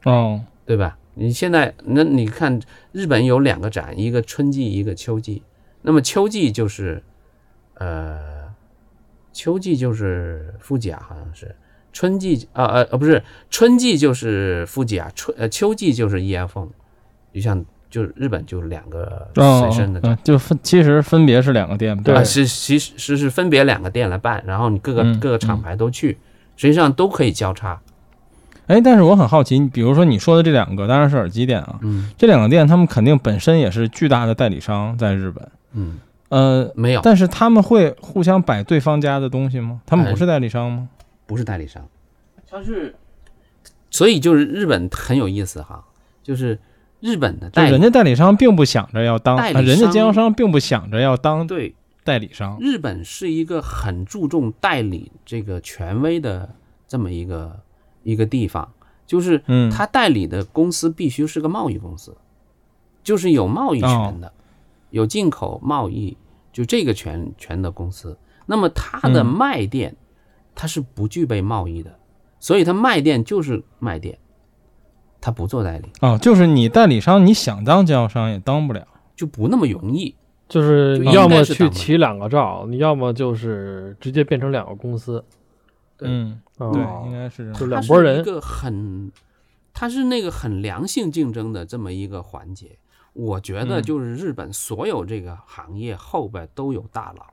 [0.04, 0.96] 哦对吧？
[1.14, 2.60] 你现在那你看，
[2.92, 5.42] 日本有两个展，一个春季，一个秋季。
[5.82, 7.02] 那么秋季就是，
[7.74, 8.44] 呃，
[9.32, 11.54] 秋季就是富吉亚，好像是
[11.92, 16.68] 春季，啊呃呃，不是春季就是富吉亚，春呃秋季就是 EF，
[17.34, 26.16] 就像就是日本就两个哦随身的就分其实分别是两个店，对啊，是其实是是分别两个店来办，然后你各个、嗯各个厂牌都去，
[26.56, 27.80] 实际上都可以交叉。
[28.68, 39.80] 哎，但是我很好奇，你比如说你说的这两个，当然是耳机店啊，嗯这两个店他们肯定本身也是巨大的代理商，在日本，嗯，呃，没有，但是他们会互相摆对方家的东西吗？
[39.84, 40.88] 他们不是代理商吗？
[41.26, 41.84] 不是代理商，
[42.48, 42.94] 他是，
[43.90, 45.84] 所以就是日本很有意思哈，
[46.22, 46.56] 就是
[47.00, 51.74] 日本的就代理人家代理商并不想着要当，代理啊人家商经销商并不想着要当对。
[52.02, 52.56] 代理商。
[52.58, 56.56] 日本是一个很注重代理这个权威的
[56.88, 57.60] 这么一个
[58.02, 58.66] 一个地方，
[59.06, 62.16] 就是嗯，他代理的公司必须是个贸易公司，
[63.04, 64.32] 就是有贸易权的，
[64.88, 66.16] 有进口贸易，
[66.50, 69.26] 就这个权权的公司，那么它的嗯。
[69.26, 69.94] 卖店，
[70.54, 71.98] 它是不具备贸易的，
[72.40, 74.18] 所以它卖店就是卖店，
[75.20, 78.86] 它不做代理，哦，就是你代理商，你想当经销商也当不了。
[79.14, 80.14] 就不那么容易。
[80.48, 85.24] 就是你要么去起两个照，你要么就是直接变成两个公司。
[86.00, 89.12] 嗯，哦对，应该是这就两拨人一个很，
[89.72, 92.78] 它是那个很良性竞争的这么一个环节。
[93.12, 97.24] 我觉得嗯就是日本所有这个行业后边都有大佬，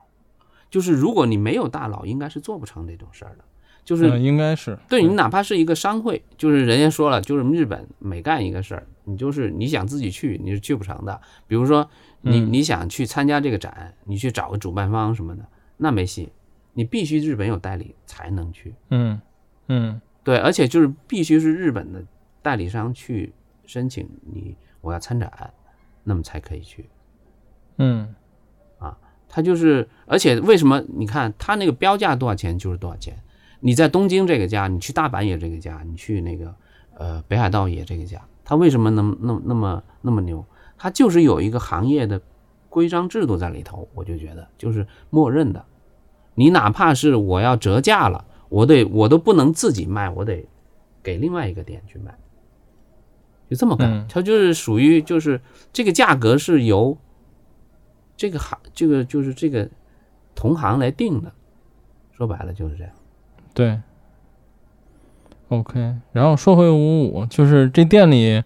[0.70, 3.44] 就是如果你没有大佬，应该是做不成这种事儿的。
[3.88, 11.18] 就是嗯，应该是对你哪怕是一个商会，就是人家说了，就是日本每干一个事儿，你就是你想自己去，你是去不成的。
[11.46, 11.88] 比如说
[12.20, 15.42] 你嗯你想去参加这个展，你去找个主办方什么的，
[15.78, 16.30] 那没戏，
[16.74, 18.74] 你必须日本有代理才能去。
[18.90, 19.18] 嗯
[19.68, 22.04] 嗯对，而且就是必须是日本的
[22.42, 23.32] 代理商去
[23.64, 25.32] 申请你我要参展，
[26.04, 26.90] 那么才可以去。
[27.78, 28.14] 嗯
[28.78, 28.94] 啊
[29.30, 33.16] 他就是，而且为什么你看他那个标价多少钱就是多少钱？
[33.60, 36.54] 你在东京这个价，你去大阪也这个价，你去那个
[36.94, 38.26] 呃北海道也这个价。
[38.44, 40.44] 他为什么能那么那么那么牛？
[40.76, 42.20] 他就是有一个行业的
[42.68, 45.64] 规章制度在里头，我就觉得就是默认的。
[46.34, 50.48] 你哪怕是我要折价了，我得我都不能自己卖，我得
[51.02, 52.16] 给另外一个店去卖，
[53.50, 54.06] 就这么干嗯。
[54.08, 55.40] 它就是属于就是
[55.72, 56.96] 这个价格是由
[58.16, 59.68] 这个行这个就是这个
[60.34, 61.32] 同行来定的，
[62.12, 62.92] 说白了就是这样。
[63.58, 63.80] 对。
[65.48, 68.44] OK，然后说回五五，就是这店里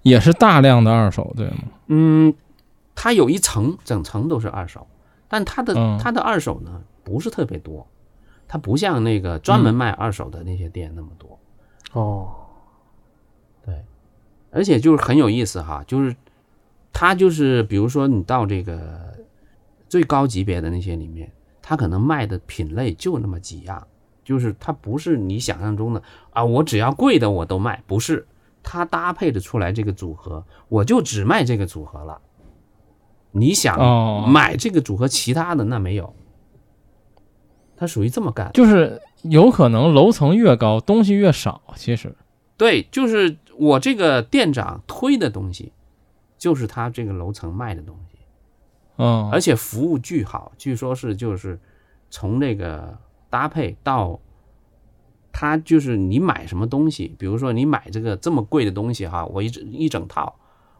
[0.00, 1.56] 也是大量的二手，对吗？
[1.88, 2.32] 嗯，
[2.94, 4.86] 它有一层，整层都是二手，
[5.28, 7.86] 但它的、嗯它的二手呢不是特别多，
[8.48, 11.38] 它不像那个专门卖二手的那些店那么多。
[11.92, 12.32] 哦，
[13.62, 13.84] 对，
[14.50, 16.16] 而且就是很有意思哈，就是
[16.94, 19.12] 它就是比如说你到这个
[19.86, 21.30] 最高级别的那些里面，
[21.60, 23.86] 它可能卖的品类就那么几样，
[24.26, 28.26] 就是它不是你想象中的啊，我只要贵的我都卖，不是，
[28.60, 32.20] 它搭配的出来这个组合，我就只卖这个组合了。
[33.30, 36.12] 你想哦买这个组合，其他的那没有，
[37.76, 38.50] 它属于这么干。
[38.52, 41.62] 就是有可能楼层越高，东西越少。
[41.76, 42.16] 其实，
[42.56, 45.72] 对，就是我这个店长推的东西，
[46.36, 48.18] 就是他这个楼层卖的东西，
[48.96, 51.60] 嗯，而且服务巨好，据说是就是
[52.10, 52.98] 从这个
[53.36, 54.18] 搭配到，
[55.30, 60.34] 他就是你买什么东西，比如说你买这个这么贵的东西哈，我一整一整套，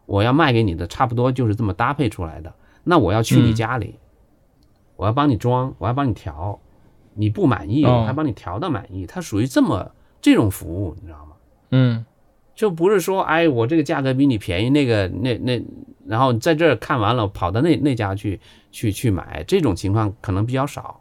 [0.07, 2.51] 我要卖给你的差不多就是这么搭配出来的，
[2.83, 3.99] 那我要去你嗯家里，
[4.95, 6.59] 我要帮你装，我要帮你调，
[7.13, 11.33] 你不满意，哦我还帮你调到满意，它属于这么这种服务，你知道吗？
[11.69, 12.03] 嗯
[12.55, 15.63] 就不是说，哎，我这个价格比你便宜，那个那那，
[16.07, 18.39] 然后在这儿看完了，跑到那那家去
[18.71, 20.99] 去去买，这种情况可能比较少。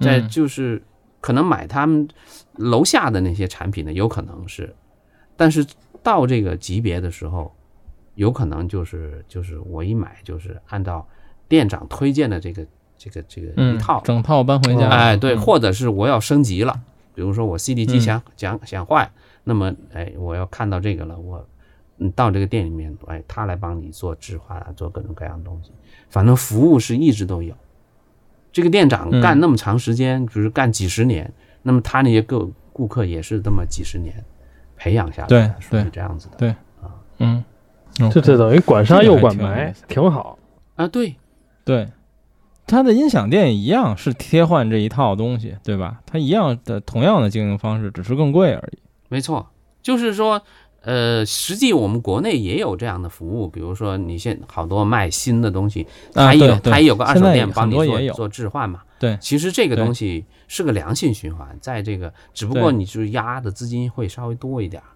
[0.00, 0.82] 在嗯就是
[1.20, 2.06] 可能买他们
[2.56, 4.74] 楼下的那些产品呢，有可能是，
[5.36, 5.66] 但是
[6.02, 7.52] 到这个级别的时候，
[8.14, 11.06] 有可能就是就是我一买就是按照
[11.48, 12.66] 店长推荐的这个
[12.96, 14.88] 这个这个一嗯，套，整套搬回家。
[14.88, 16.80] 哎，对，嗯或者是我要升级了，
[17.14, 19.10] 比如说我 CD 机嗯想想想坏，
[19.44, 21.46] 那么哎，我要看到这个了，我
[21.96, 25.72] 你到这个店里面，哎，他来帮你做置换啊，做各种各样的东西，
[26.08, 27.54] 反正服务是一直都有。
[28.56, 29.20] 这个店长嗯。
[29.20, 31.30] 干那么长时间，就是干几十年，
[31.62, 34.24] 那么他那些个顾客也是这么几十年
[34.78, 36.36] 培养下来对的，属于对这样子的。
[36.38, 36.54] 对。
[37.18, 37.44] 嗯，
[38.10, 40.38] 这这等于管杀又管埋，挺好。
[40.74, 41.16] 啊，对，
[41.64, 41.88] 对，
[42.66, 46.00] 他的音响店一样是贴换这一套东西，对吧？
[46.06, 48.78] 他一样的同样的经营方式，只是更贵而已。
[49.10, 49.50] 没错，
[49.82, 50.42] 就是说，
[50.86, 55.84] 呃，实际我们国内也有这样的服务，比如说你现好多卖新的东西，
[56.14, 58.82] 啊它也有它也有个二手店帮你做做置换嘛。
[59.00, 64.86] 对其实这个东西是个良性循环，在这个只不过你就是压的资金会稍微多一点儿，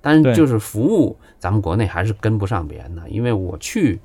[0.00, 4.00] 但是就是服务咱们国内还是跟不上别人的，因为我去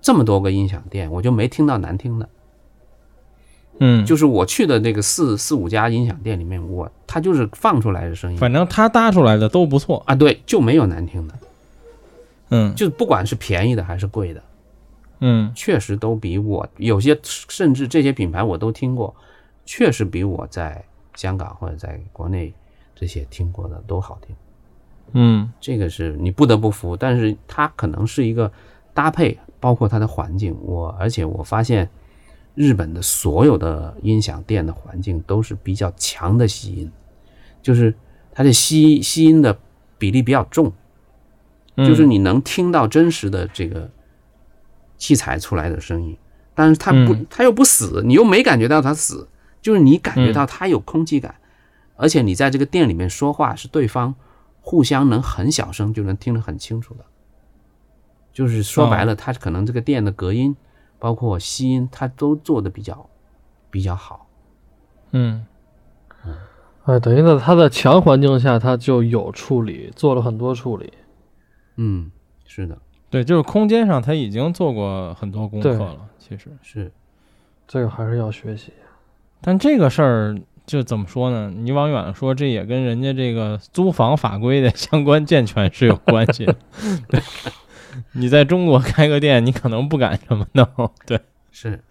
[0.00, 2.28] 这么多个音响店，我就没听到难听的。
[3.80, 10.02] 嗯，就是我去的那个四四五家音响店里面，我它就是放出来的声音反正他搭出来的都不错。
[10.06, 11.34] 啊，对，就没有难听的。
[12.50, 14.42] 嗯就不管是便宜的还是贵的，
[15.20, 19.14] 嗯确实都比我有些甚至这些品牌我都听过，
[19.66, 20.82] 确实比我在
[21.14, 22.52] 香港或者在国内
[22.96, 24.34] 这些听过的都好听。
[25.12, 28.50] 嗯这个是你不得不服，但是它可能是一个
[28.94, 30.56] 搭配，包括它的环境。
[30.62, 31.88] 我而且我发现
[32.58, 36.90] 日本的所有的音响店的环境都是比较强的吸音，
[37.62, 37.94] 就是
[38.32, 39.56] 它的吸吸音的
[39.96, 40.72] 比例比较重。
[41.76, 43.88] 嗯，就是你能听到真实的这个
[44.96, 46.18] 器材出来的声音，
[46.52, 49.28] 但是它不嗯，它又不死，你又没感觉到它死，
[49.62, 51.36] 就是你感觉到嗯它有空气感，
[51.94, 54.12] 而且你在这个店里面说话是对方
[54.60, 57.04] 互相能很小声就能听得很清楚的，
[58.32, 60.56] 就是说白了，它可能这个店的隔音，
[60.98, 63.08] 包括吸音，它都做的比较
[63.70, 64.26] 比较好。
[65.12, 65.46] 嗯
[66.84, 70.92] 哎，等于在它的强环境下，它就有处理，做了很多处理。
[71.76, 72.10] 嗯，
[72.46, 72.78] 是的，
[73.10, 76.50] 对，就是空间上他已经做过很多功课了，其实。
[76.62, 76.90] 是，
[77.66, 78.72] 这个还是要学习。
[79.40, 80.36] 但这个事儿
[80.66, 81.52] 就怎么说呢？
[81.54, 86.56] 你往远了说，这也跟人家这个租房法规的相关健全是有关系的。
[87.98, 90.66] 对， 你在中国开个店，你可能不敢这么弄。
[91.06, 91.20] 对，
[91.50, 91.82] 是，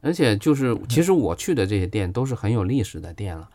[0.00, 3.48] 而且就是，其实我去的这些店都是很有历史的店了，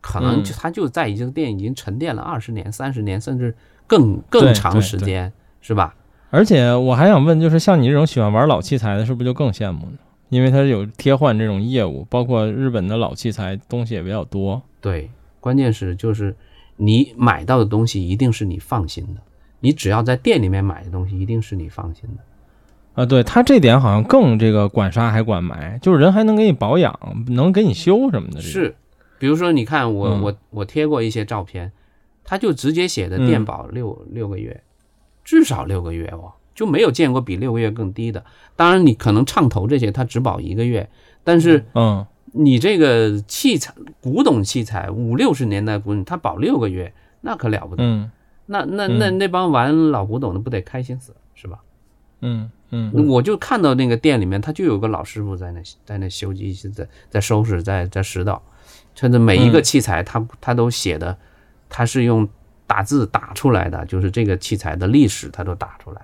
[0.00, 3.54] 可能嗯就它就在这个店已经沉淀了二十年、三十年，甚至
[3.86, 5.94] 更更长时间，是吧？
[6.30, 9.98] 而且我还想问，就是像你这种喜欢玩老器材的，是不是就更羡慕呢？
[10.30, 14.60] 因为它有贴换这种业务，包括日本的老器材东西也比较多。
[14.80, 15.08] 对，
[15.38, 16.34] 关键是就是
[16.76, 19.20] 你买到的东西一定是你放心的，
[19.64, 23.02] 你只要在店里面买的东西一定是你放心的。
[23.02, 28.42] 啊，对他这点好像更这个管杀还管埋，就是人还能给你保养，能给你修什么的。
[28.42, 28.76] 是，
[29.18, 31.72] 比如说你看我、嗯我我贴过一些照片，
[32.24, 34.62] 他就直接写的嗯电保六、六个月，
[35.24, 38.22] 至少六个月哦，就没有见过比六个月更低的。
[38.54, 40.86] 当然你可能唱头这些他只保一个月，
[41.24, 46.92] 但是嗯，你这个器材古董器材五六十年代古董，它保六个月，
[47.22, 47.82] 那可了不得。
[47.82, 48.10] 嗯
[48.46, 49.18] 那那那嗯。
[49.18, 51.58] 那帮玩老古董的不得开心死是吧？
[52.20, 53.06] 嗯嗯。
[53.08, 58.42] 我就看到那个店里面，他就有个老师傅在那在那修机器，在在收拾，在在拾到，
[58.94, 59.62] 甚至每一个嗯。
[59.62, 61.16] 器材他他都写的，
[61.68, 62.28] 他是用
[62.66, 66.00] 打字打出来的，就是这个器材的历史他都打出来，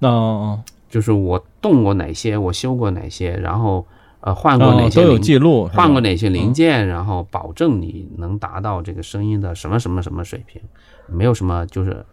[0.00, 0.62] 哦哦。
[0.88, 3.86] 就是我动过哪些，我修过哪些，然后
[4.20, 10.60] 呃换哦，过哪哦都有记录，换过哪些零件，然后保证你能达到这个声音的什么什么什么水平，
[11.06, 12.04] 没有什么就是，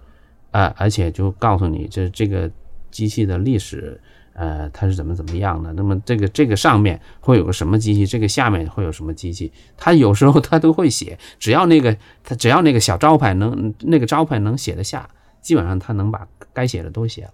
[0.52, 2.50] 呃，而且就告诉你这这个
[2.92, 4.00] 机器的历史，
[4.34, 5.72] 呃，它是怎么怎么样的。
[5.74, 15.10] 那么这个这个上面会有个什么机器，这个下面会有什么机器，它有时候它都会写，只要那个它只要那个小招牌能那个招牌能写得下，
[15.42, 17.34] 基本上它能把该写的都写了。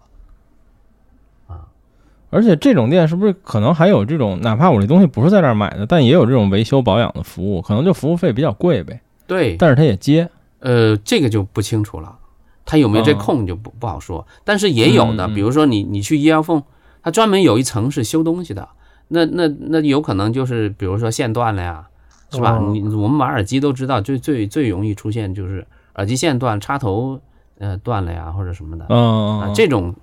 [2.31, 10.29] 而且这种店是不是可能还有这种，哪怕我这东西不是在这儿买的，但也有这种维修保养的服务，可能就服务费比较贵呗，对，但是他也接。
[10.65, 12.17] 呃，这个就不清楚了，
[12.65, 14.25] 他有没有这哦空就不不好说。
[14.43, 16.63] 但是也有的，比如说你你去医药缝，
[17.03, 18.67] 它专门有一层是修东西的，
[19.09, 21.87] 那那那有可能就是比如说线断了呀，
[22.31, 22.57] 是吧？
[22.57, 27.21] 哦你我们买耳机都知道，最最最容易出现就是耳机线断、插头
[27.59, 28.87] 呃断了呀，或者什么的。
[28.89, 29.93] 嗯，啊，这种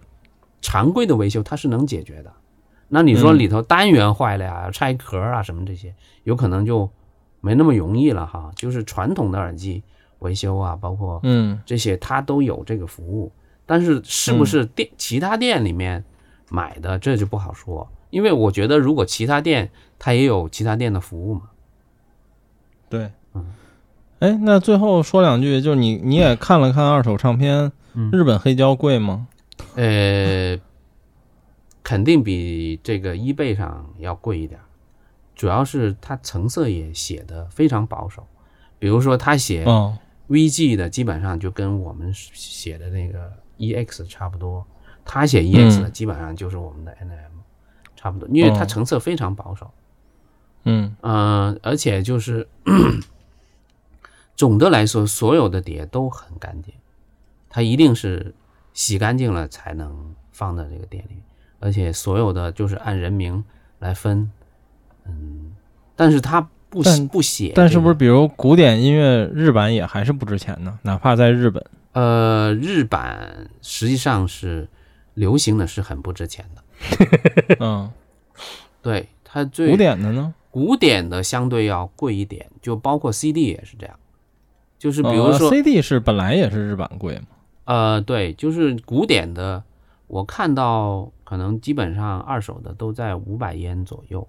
[0.61, 2.33] 常规的维修它是能解决的。
[2.89, 5.93] 那你说嗯里头单元坏了呀，拆壳啊什么这些，
[6.23, 6.89] 有可能就
[7.41, 8.53] 没那么容易了哈。
[8.55, 9.83] 就是传统的耳机
[10.23, 13.31] 维修啊，包括嗯这些，它都有这个服务。
[13.65, 16.05] 但是是不是店其他店里面
[16.51, 17.89] 买的，这就不好说。
[18.11, 21.43] 因为我觉得，如果其他店它也有其他店的服务嘛，
[22.89, 23.47] 对嗯。
[24.19, 29.29] 哎，那最后说两句，就是你你也看了看二手唱片，嗯日本黑胶贵吗？
[29.77, 30.59] 呃，
[31.83, 34.61] 肯定比这个 eBay 上要贵一点，
[35.35, 38.27] 主要是它成色也写的非常保守。
[38.79, 39.97] 比如说，他写哦，
[40.29, 44.67] VG 的，基本上就跟我们写的那个 EX 差不多。
[45.05, 47.31] 他写 EX 的，嗯基本上就是我们的 NM，
[47.97, 49.71] 差不多，因为它哦成色非常保守。
[50.65, 52.47] 嗯嗯、而且就是
[54.37, 56.73] 总的来说，所有的碟都很干净，
[57.51, 58.33] 它一定是
[58.73, 61.17] 洗干净了才能放在这个店里，
[61.59, 63.45] 而且所有的就是按人名
[63.81, 64.31] 来分，
[65.05, 65.57] 嗯，
[65.97, 70.79] 但是它不但不写、但是不是比如古典音乐日版也还是不值钱呢？
[70.83, 71.63] 哪怕在日本，
[71.93, 74.67] 呃，日版实际上是
[75.13, 77.93] 流行的是很不值钱的， 嗯，
[78.81, 80.33] 对它最古典的呢？
[80.51, 83.95] 古典的相对要贵一点，就包括 CD 也是这样，
[84.79, 87.27] 就是比如呃说、CD 是本来也是日版贵嘛？
[87.65, 89.63] 呃，对，就是古典的，
[90.07, 94.27] 我看到可能基本上二手的都在五百烟左右，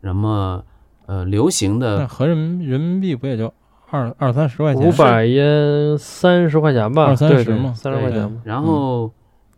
[0.00, 0.64] 那么
[1.06, 3.52] 呃，流行那的合人民人民币不也就
[3.90, 4.82] 二二三十块钱？
[4.82, 8.40] 五百烟三十块钱吧，二三十嘛三十块钱吧。
[8.44, 9.12] 然后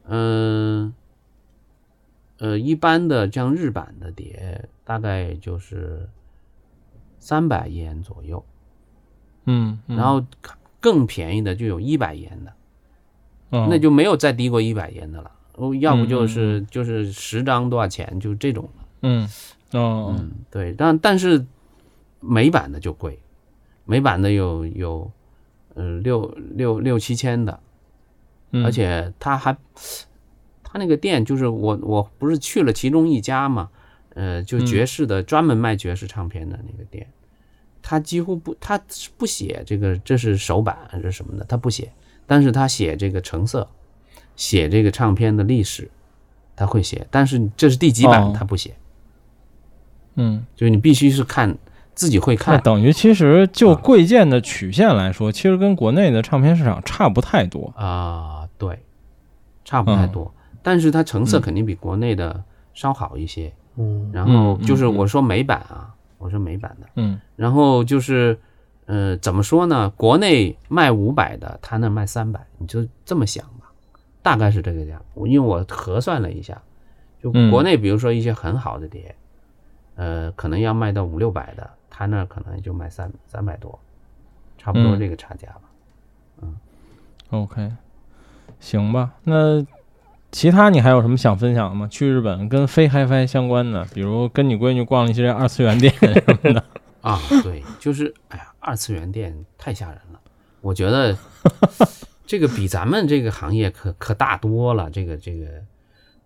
[0.09, 0.93] 嗯
[2.39, 6.09] 呃一般的像日版的碟大概就是
[7.19, 8.45] 三百烟左右，
[9.45, 10.25] 嗯，嗯，然后
[10.81, 12.53] 更便宜的就有一百烟的，
[13.53, 15.31] 嗯那就没有再低过一百烟的了。
[15.55, 18.85] 哦，要不就嗯是就是十张多少钱，就这种了。
[19.03, 19.29] 嗯
[19.73, 21.45] 哦嗯，对，但但是
[22.21, 23.19] 美版的就贵，
[23.85, 25.11] 美版的有有
[25.75, 27.61] 呃六六六七千的，
[28.53, 28.65] 嗯。
[28.65, 29.57] 而且他还
[30.63, 33.69] 他那个店就是我我不是去了其中一家嘛，
[34.15, 34.67] 呃，就嗯。
[34.67, 37.07] 爵士的、专门卖爵士唱片的那个店，
[37.83, 41.93] 他几乎不他是不写这个这是首版还是什么的，他不写，
[42.27, 43.69] 但是他写这个成色，
[44.37, 45.91] 写这个唱片的历史，
[46.55, 48.35] 他会写，但是这是第几版哦。
[48.37, 48.75] 他不写，
[50.17, 51.57] 嗯，就是你必须是看
[51.95, 52.61] 自己会那看。
[52.61, 57.73] 等于其实就啊贵贱的曲线来说，其实跟国内的唱片市场差不太多。
[57.77, 58.81] 啊、对，
[59.65, 62.43] 差不太嗯多，但是它成色嗯肯定比国内的
[62.75, 63.53] 稍好一些。
[63.79, 68.39] 嗯然后嗯就是我说美版啊，我说美版的，嗯然后就是
[68.87, 69.91] 呃怎么说呢？
[69.97, 73.71] 国内卖五百的，他那卖三百，你就这么想吧，
[74.23, 74.99] 大概是这个价。
[75.13, 76.63] 我因为我核算了一下，
[77.23, 79.15] 就嗯国内比如说一些很好的碟，
[79.97, 83.79] 呃，可能要卖到五六百的，他那可能就卖三三百多，
[84.57, 85.63] 差不多嗯这个差价吧。
[86.43, 86.57] 嗯
[87.31, 87.73] ，OK，
[88.61, 89.15] 行吧。
[89.25, 89.65] 那
[90.31, 91.89] 其他你还有什么想分享的吗？
[91.91, 96.63] 去日本跟非 HiFi 相关的，比如跟你闺女逛了一些二次元店什么的。
[97.01, 100.21] 啊，对，就是哎呀，二次元店太吓人了，
[100.61, 101.17] 我觉得
[102.27, 104.91] 这个比咱们这个行业可可大多了。
[104.91, 105.47] 这个这个，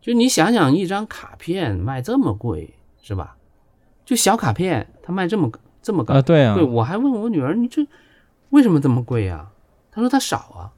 [0.00, 3.36] 就你想想，一张卡片卖这么贵，是吧？
[4.10, 5.48] 就小卡片，它卖这么
[5.80, 7.86] 这么高，啊，对啊，对我还问我女儿，你这
[8.48, 9.50] 为什么这么贵呀、
[9.92, 10.74] 她说它少啊。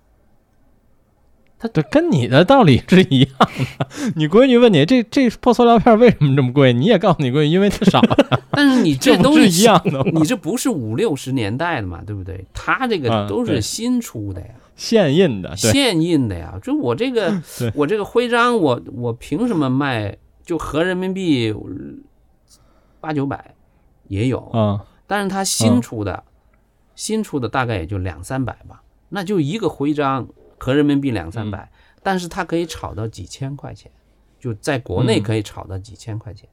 [1.72, 3.86] 这跟你的道理是一样的。
[4.16, 10.02] 你闺女问你这这破塑料片为什么这么贵，你也告诉你闺女，因为它少呀， 但是你这不这东西是一样的？
[10.12, 12.44] 你这不是五六十年代的嘛，对不对？
[12.52, 14.48] 它这个啊都是新出的呀。
[14.76, 16.58] 现印的，现印的呀。
[16.62, 17.42] 就我这个，
[17.74, 20.18] 我这个徽章，我我凭什么卖？
[20.44, 21.54] 就合人民币
[23.02, 23.54] 八九百
[24.06, 24.78] 也有，嗯，
[25.08, 26.22] 但是它新出的，
[26.94, 28.80] 新出的大概也就两三百吧。
[29.08, 30.28] 那就一个徽章
[30.58, 31.68] 合人民币两三百，
[32.00, 33.90] 但是它可以炒到几千块钱，
[34.38, 36.48] 就在国内嗯可以炒到几千块钱。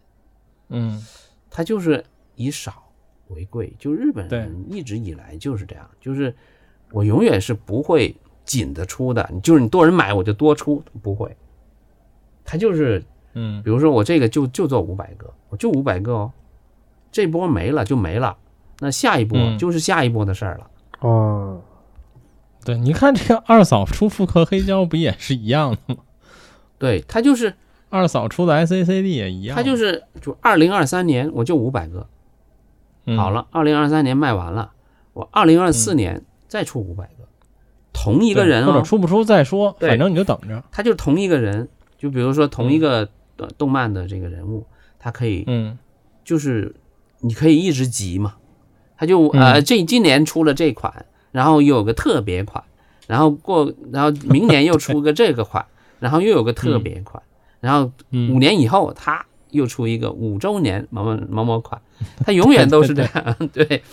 [0.69, 1.05] 嗯。
[1.51, 2.03] 它就是
[2.35, 2.83] 以少
[3.27, 6.35] 为贵，就日本人一直以来就是这样，就是
[6.91, 11.35] 我永远是不会紧的出的，就是你多人买我就多出，不会。
[12.43, 13.61] 他就是，嗯。
[13.63, 16.31] 比如说我这个就就做五百个，我就五百个哦，
[17.11, 18.37] 这波没了就没了，
[18.79, 19.57] 那下一波嗯。
[19.57, 20.69] 就是下一波的事儿了。
[20.99, 21.61] 哦，
[22.63, 26.01] 对，你看这个二嫂出复刻黑胶不也是一样的吗？
[26.77, 27.55] 对他就是
[27.89, 32.07] 二嫂出的 SACD 也一样，他就是就二零二三年我就五百个，
[33.05, 33.17] 嗯。
[33.17, 34.71] 好，了，二零二三年卖完了，
[35.13, 37.27] 我二零二四年再出五百个，
[37.91, 40.63] 同一一个人哦，或者出不出再说，反正你就等着。
[40.71, 44.65] 他就是同一个人，就比如说同一个呃动漫的这个人物，
[44.99, 45.77] 他可以嗯。
[46.23, 46.75] 就是
[47.21, 48.35] 你可以一直集嘛，
[48.97, 52.63] 他就呃嗯这今年出了这款，然后又有个特别款，
[53.07, 55.65] 然后过然后明年又出个这个款，
[55.99, 57.21] 然后又有个特别款，
[57.59, 61.81] 然后嗯，五年以后他又出一个五周年某某某某款，
[62.25, 63.83] 他永远都是这样， 对。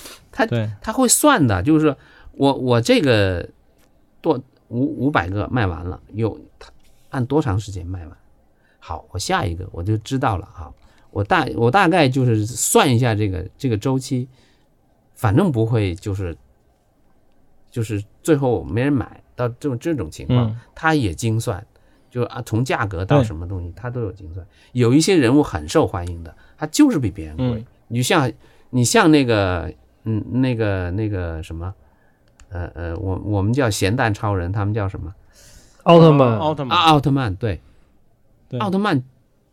[0.50, 1.96] 对，他会算的，就是
[2.32, 3.48] 我我这个
[4.20, 6.70] 多五五百个卖完了，又他
[7.08, 8.14] 按多长时间卖完？
[8.78, 10.68] 好，我下一个我就知道了啊，
[11.16, 14.28] 我大我大概就是算一下这个这个周期，
[15.14, 16.36] 反正不会就是
[17.70, 21.66] 就是最后没人买到这种这种情况，嗯他也精算，
[22.10, 24.46] 就啊从价格到什么东西他都有精算。
[24.72, 27.60] 有一些人物很受欢迎的，他就是比别人贵。
[27.60, 28.30] 嗯你像
[28.70, 29.72] 你像那个
[30.04, 31.72] 嗯那个那个什么，
[32.50, 35.14] 呃呃，我我们叫咸蛋超人，他们叫什么？
[35.84, 37.60] 奥特曼，奥特曼，啊，奥特曼，对
[38.58, 39.02] 奥特曼，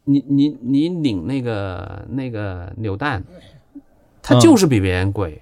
[0.06, 3.24] 你你你领那个那个扭蛋，
[4.22, 4.40] 它嗯。
[4.40, 5.42] 就是比别人贵，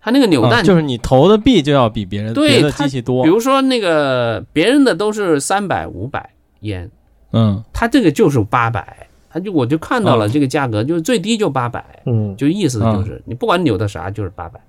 [0.00, 3.24] 它那个扭蛋啊就是你投的币就要比别人对别的机器多。
[3.24, 6.90] 比，如说那个别人的都是三百五百烟，
[7.32, 7.62] 嗯。
[7.72, 10.30] 它这个就是八百，它就我就看到了嗯。
[10.30, 14.60] 这个价格，就是最低就八百，嗯，就意思就是你不管扭的啥就是八百，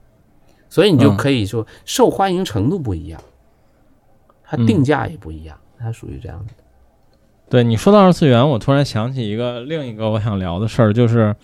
[0.70, 1.18] 所以你就嗯。
[1.18, 3.22] 可以说受欢迎程度不一样，
[4.44, 4.66] 它嗯。
[4.66, 6.54] 定价也不一样，它属于这样的。
[7.52, 11.36] 对你说到二次元，我突然想起一个另一个我想聊的事儿，就是，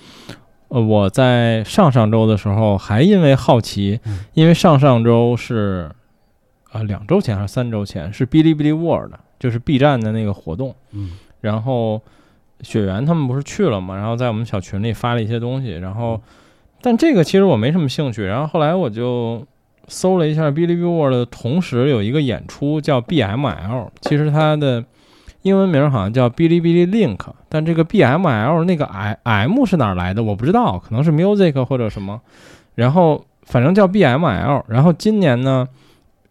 [0.70, 5.92] 呃，我在上上周的时候还因为好奇，嗯因为上上周是，
[6.72, 11.18] 啊、两周前还是三周前是哔哩哔哩 World，就是 B 站的那个活动，嗯。
[11.42, 12.02] 然后
[12.62, 16.22] 雪原他们不是去了嘛，然后在我们小群里发了一些东西，然后，
[16.82, 19.46] 但这个其实我没什么兴趣，然后后来我就
[19.90, 24.84] 搜了一下哔哩哔哩 World 的同时有一个演出叫 BML，其实它的
[25.48, 27.18] 英文名好像叫哔哩哔哩 Link，
[27.50, 32.20] 但这个 BML 那个 I M 是哪儿来的我不知道，可能是 Music 或者什么，
[32.76, 34.64] 然后反正叫 BML。
[34.68, 35.68] 然后今年呢，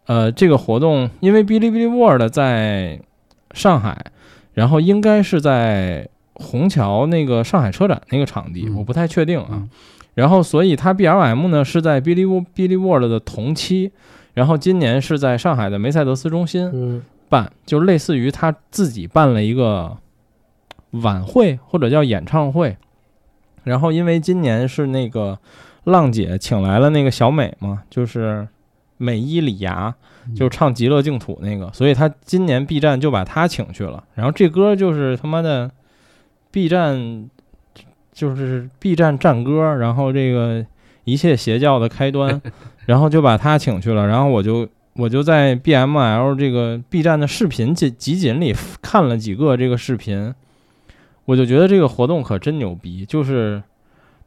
[0.05, 2.99] 呃，这个活动因为哔哩哔哩 World 在
[3.53, 3.97] 上海，
[4.53, 9.47] 然后应该是在虹桥那个上海车展那个场地，嗯我不太确定啊。
[9.51, 9.69] 嗯
[10.17, 13.91] 然后，所以它 BLM 呢是在哔哩哔哩 World 的同期，
[14.33, 19.97] 然后今年是在上海的梅赛德斯中心嗯办，就类似于他自己办了一个
[20.91, 22.77] 晚会或者叫演唱会。
[23.63, 25.37] 然后，因为今年是那个
[25.83, 28.47] 浪姐请来了那个小美嘛，就是
[28.95, 29.93] 美伊里芽，
[30.33, 34.03] 就唱《极乐净土》那个，所以他今年 B 站就把她请去了。
[34.15, 35.69] 然后这歌就是他妈的
[36.49, 37.29] B 站，
[38.13, 40.65] 就是 B 站战歌，然后这个
[41.03, 42.41] 一切邪教的开端，
[42.87, 44.07] 然后就把他请去了。
[44.07, 44.67] 然后我就
[44.97, 50.33] 我就在 BML 这个 B 站的视频集集锦里看了几个这个视频，
[51.25, 53.61] 我就觉得这个活动可真牛逼，就是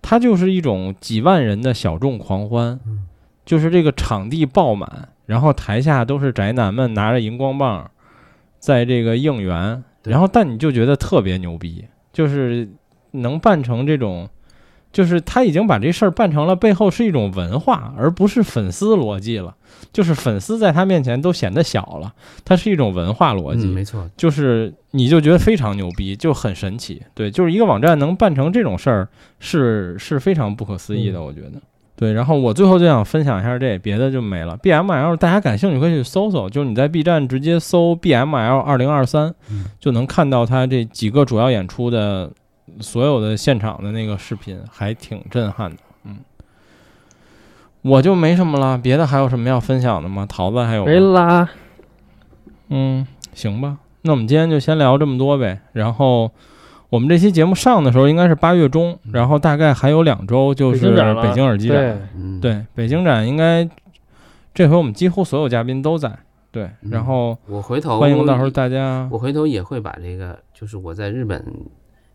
[0.00, 3.06] 它就是一种几万人的小众狂欢，嗯
[3.44, 7.90] 就是这个场地爆满，然后台下都是宅男们拿着荧光棒
[8.58, 12.68] 在这个应援，然后但你就觉得特别牛逼，就是
[13.10, 14.28] 能办成这种。
[14.92, 19.54] 就是他已经把这事儿办成了，背后是一种文化，而不是粉丝逻辑了。
[19.92, 22.12] 就是粉丝在他面前都显得小了，
[22.44, 23.66] 它是一种文化逻辑。
[23.66, 27.02] 嗯，没错，就是你就觉得非常牛逼，就很神奇。
[27.14, 29.08] 对，就是一个网站能办成这种事儿，
[29.38, 31.52] 是是非常不可思议的，我觉得。
[31.96, 34.56] 对，然后我最后就想分享一下这，别的就没了。
[34.58, 42.30] BML 大家感兴趣可以去搜搜，就是你在 B 站直接搜 BML 二零二三嗯，就能看到他这几个主要演出的
[42.80, 45.76] 所有的现场的那个视频，还挺震撼的。
[46.04, 46.18] 嗯，
[47.82, 50.24] 我就没什么了，别的还有什么要分享的吗？
[50.26, 51.48] 桃子还有吗没啦，
[52.68, 55.60] 嗯，行吧，那我们今天就先聊这么多呗。
[55.72, 56.30] 然后
[56.88, 60.90] 我们这期节目上的时候应该是八月中，然后大概还有两周就是
[61.22, 63.68] 北京耳机展。，嗯，对，北京展应该
[64.54, 66.16] 这回我们几乎所有嘉宾都在。
[66.52, 69.08] 对，嗯然后我回头欢迎到时候大家。
[69.12, 71.44] 我回头也会把这个，就是我在日本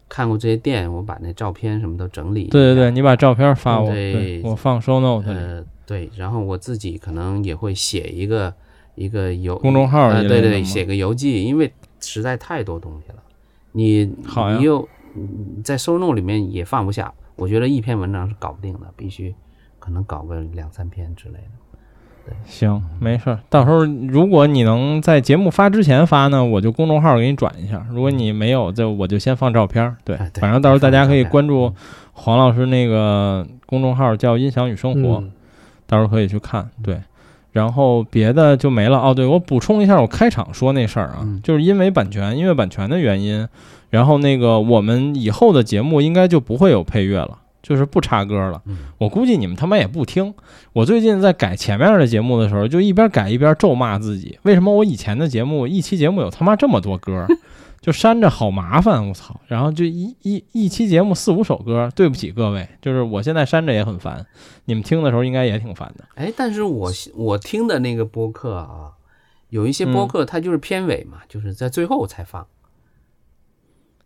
[0.07, 2.51] 看过这些店，我把那照片什么都整理一下。
[2.51, 5.37] 对对对，你把照片发我，对对我放 show note 里。
[5.37, 8.53] 呃，对，然后我自己可能也会写一个
[8.95, 13.23] 一个邮公众号呃，对对，写个邮寄，因为实在太多东西了，
[13.71, 19.33] 你好呀你又你在收弄里面也放不下，我觉得一篇文章是搞不定的，必须
[19.79, 21.49] 可能搞个两三篇之类的。
[22.45, 23.39] 行，没事儿。
[23.49, 29.95] 到时候如果你能在节目发之前发呢，我就公众号给你转一下；如果你没有，就我就先放照片儿。
[30.03, 31.73] 对反正到时候大家可以关注
[32.13, 35.19] 黄老师那个公众号，叫“音响与生活”。
[35.23, 35.31] 嗯
[35.87, 36.67] 到时候可以去看。
[36.81, 36.99] 对，
[37.51, 38.97] 然后别的就没了。
[38.97, 43.47] 哦，对，我补充一下，我开场说那事儿啊，嗯就是因为版权，音乐版权的原因，
[43.91, 47.37] 然后那个我们以后的节目应该就不会有配乐了。
[47.67, 48.77] 就是不插歌了，嗯。
[48.99, 50.31] 我估计你们他妈也不听。
[50.71, 57.25] 我最近在改前面的节目的时候，就一边改一边咒骂自己，为什么我以前的节目一期节目有他妈这么多歌，
[57.81, 59.41] 就删着好麻烦，我操！
[59.47, 64.23] 然后就一一一期节目四五首歌，对不起各位，就是我现在删着也很烦，
[64.65, 66.05] 你们听的时候应该也挺烦的。
[66.13, 68.91] 哎，但是我我听的那个播客啊，
[69.49, 70.07] 有一些播嗯。
[70.07, 72.45] 客它就是片尾嘛，就是在最后才放。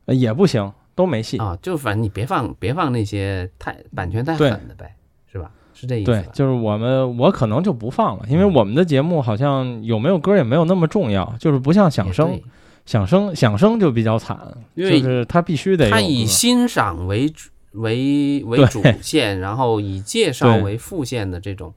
[0.05, 1.37] 呃也不行，都没戏。
[1.37, 4.93] 啊，就反正你别放别放那些太版权太狠的呗，
[5.31, 5.49] 是吧？
[5.73, 6.11] 是这意思？
[6.11, 12.37] 对，就是我们，我可能就不放了，因为嗯我们的节目好像有没有歌也没有那么重要，就是不像响声，
[12.85, 14.37] 响声，响声就比较惨，
[14.75, 21.73] 就是他必须得有它以欣赏为主为为主线，然后以介绍为副线的这种，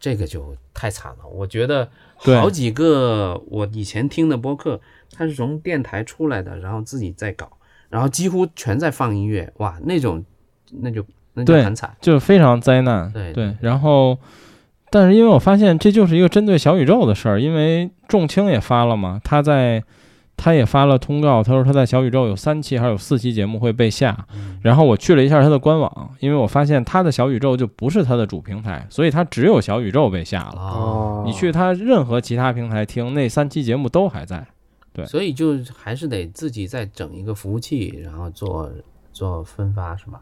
[0.00, 1.18] 这个就太惨了。
[1.32, 4.80] 我觉得好几个我以前听的播客，
[5.12, 7.48] 他是从电台出来的，然后自己在搞，
[7.94, 10.24] 然后几乎全在放音乐，哇，那种
[10.80, 11.94] 那就那就很惨。
[12.00, 13.08] 就非常灾难。
[13.12, 14.18] 对对然后，
[14.90, 19.80] 但是因为我发现这就是一个针对小宇宙的事儿，因为众青也发了嘛，他在
[20.36, 24.26] 他也发了通告，他说他在小宇宙有三期还有四期节目会被下。
[24.34, 30.54] 嗯然后我去了一下他的官网，因为我发现他的小宇宙就不是他的主平台，所以他只有小宇宙被下了。
[30.56, 34.44] 哦，你去他任何其他平台听，那三期节目都还在。
[34.94, 38.70] 对所以就还是得自己再整一个服务器，然后做
[39.12, 40.20] 做分发，是吧？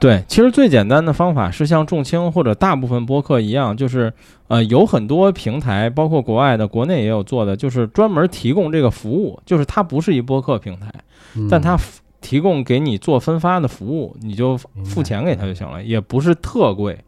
[0.00, 4.12] 对，其实最简单的方法是像众青或者大部分播客一样，就是
[4.48, 10.92] 呃有很多平台，包括国外的、国内也有做的，就是专门提供这个服务，就是它不是一播客平台，
[11.36, 11.78] 嗯但它
[12.20, 16.98] 提供给你做分发的服务，你就付钱给他就行了，也不是特贵。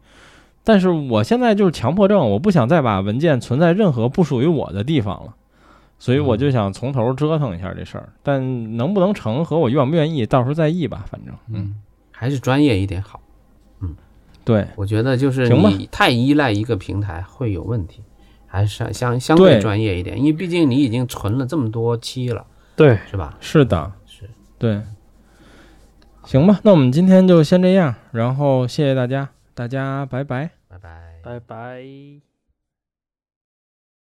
[0.63, 5.35] 但是我现在就是强迫症，我不想再把文件存在任何不属于我的地方了。
[5.99, 11.05] 所以我就想从头折腾一下这事儿，但能不能成和我愿不愿意，到时候再议吧。
[11.09, 11.75] 反正，嗯，
[12.11, 13.21] 还是专业一点好。
[13.81, 13.95] 嗯
[14.45, 18.01] 对，我觉得就是行吧你太依赖一个平台会有问题，
[18.45, 22.45] 还是相相对专业一点，因为毕竟你已经存了这么多期了，
[22.75, 23.35] 对，是吧？
[23.39, 24.81] 是的，是，对。
[26.23, 30.51] 行吧，那我们今天就先这样，然后谢谢大家，大家拜拜。
[30.67, 31.19] 拜拜。
[31.23, 32.26] 拜拜。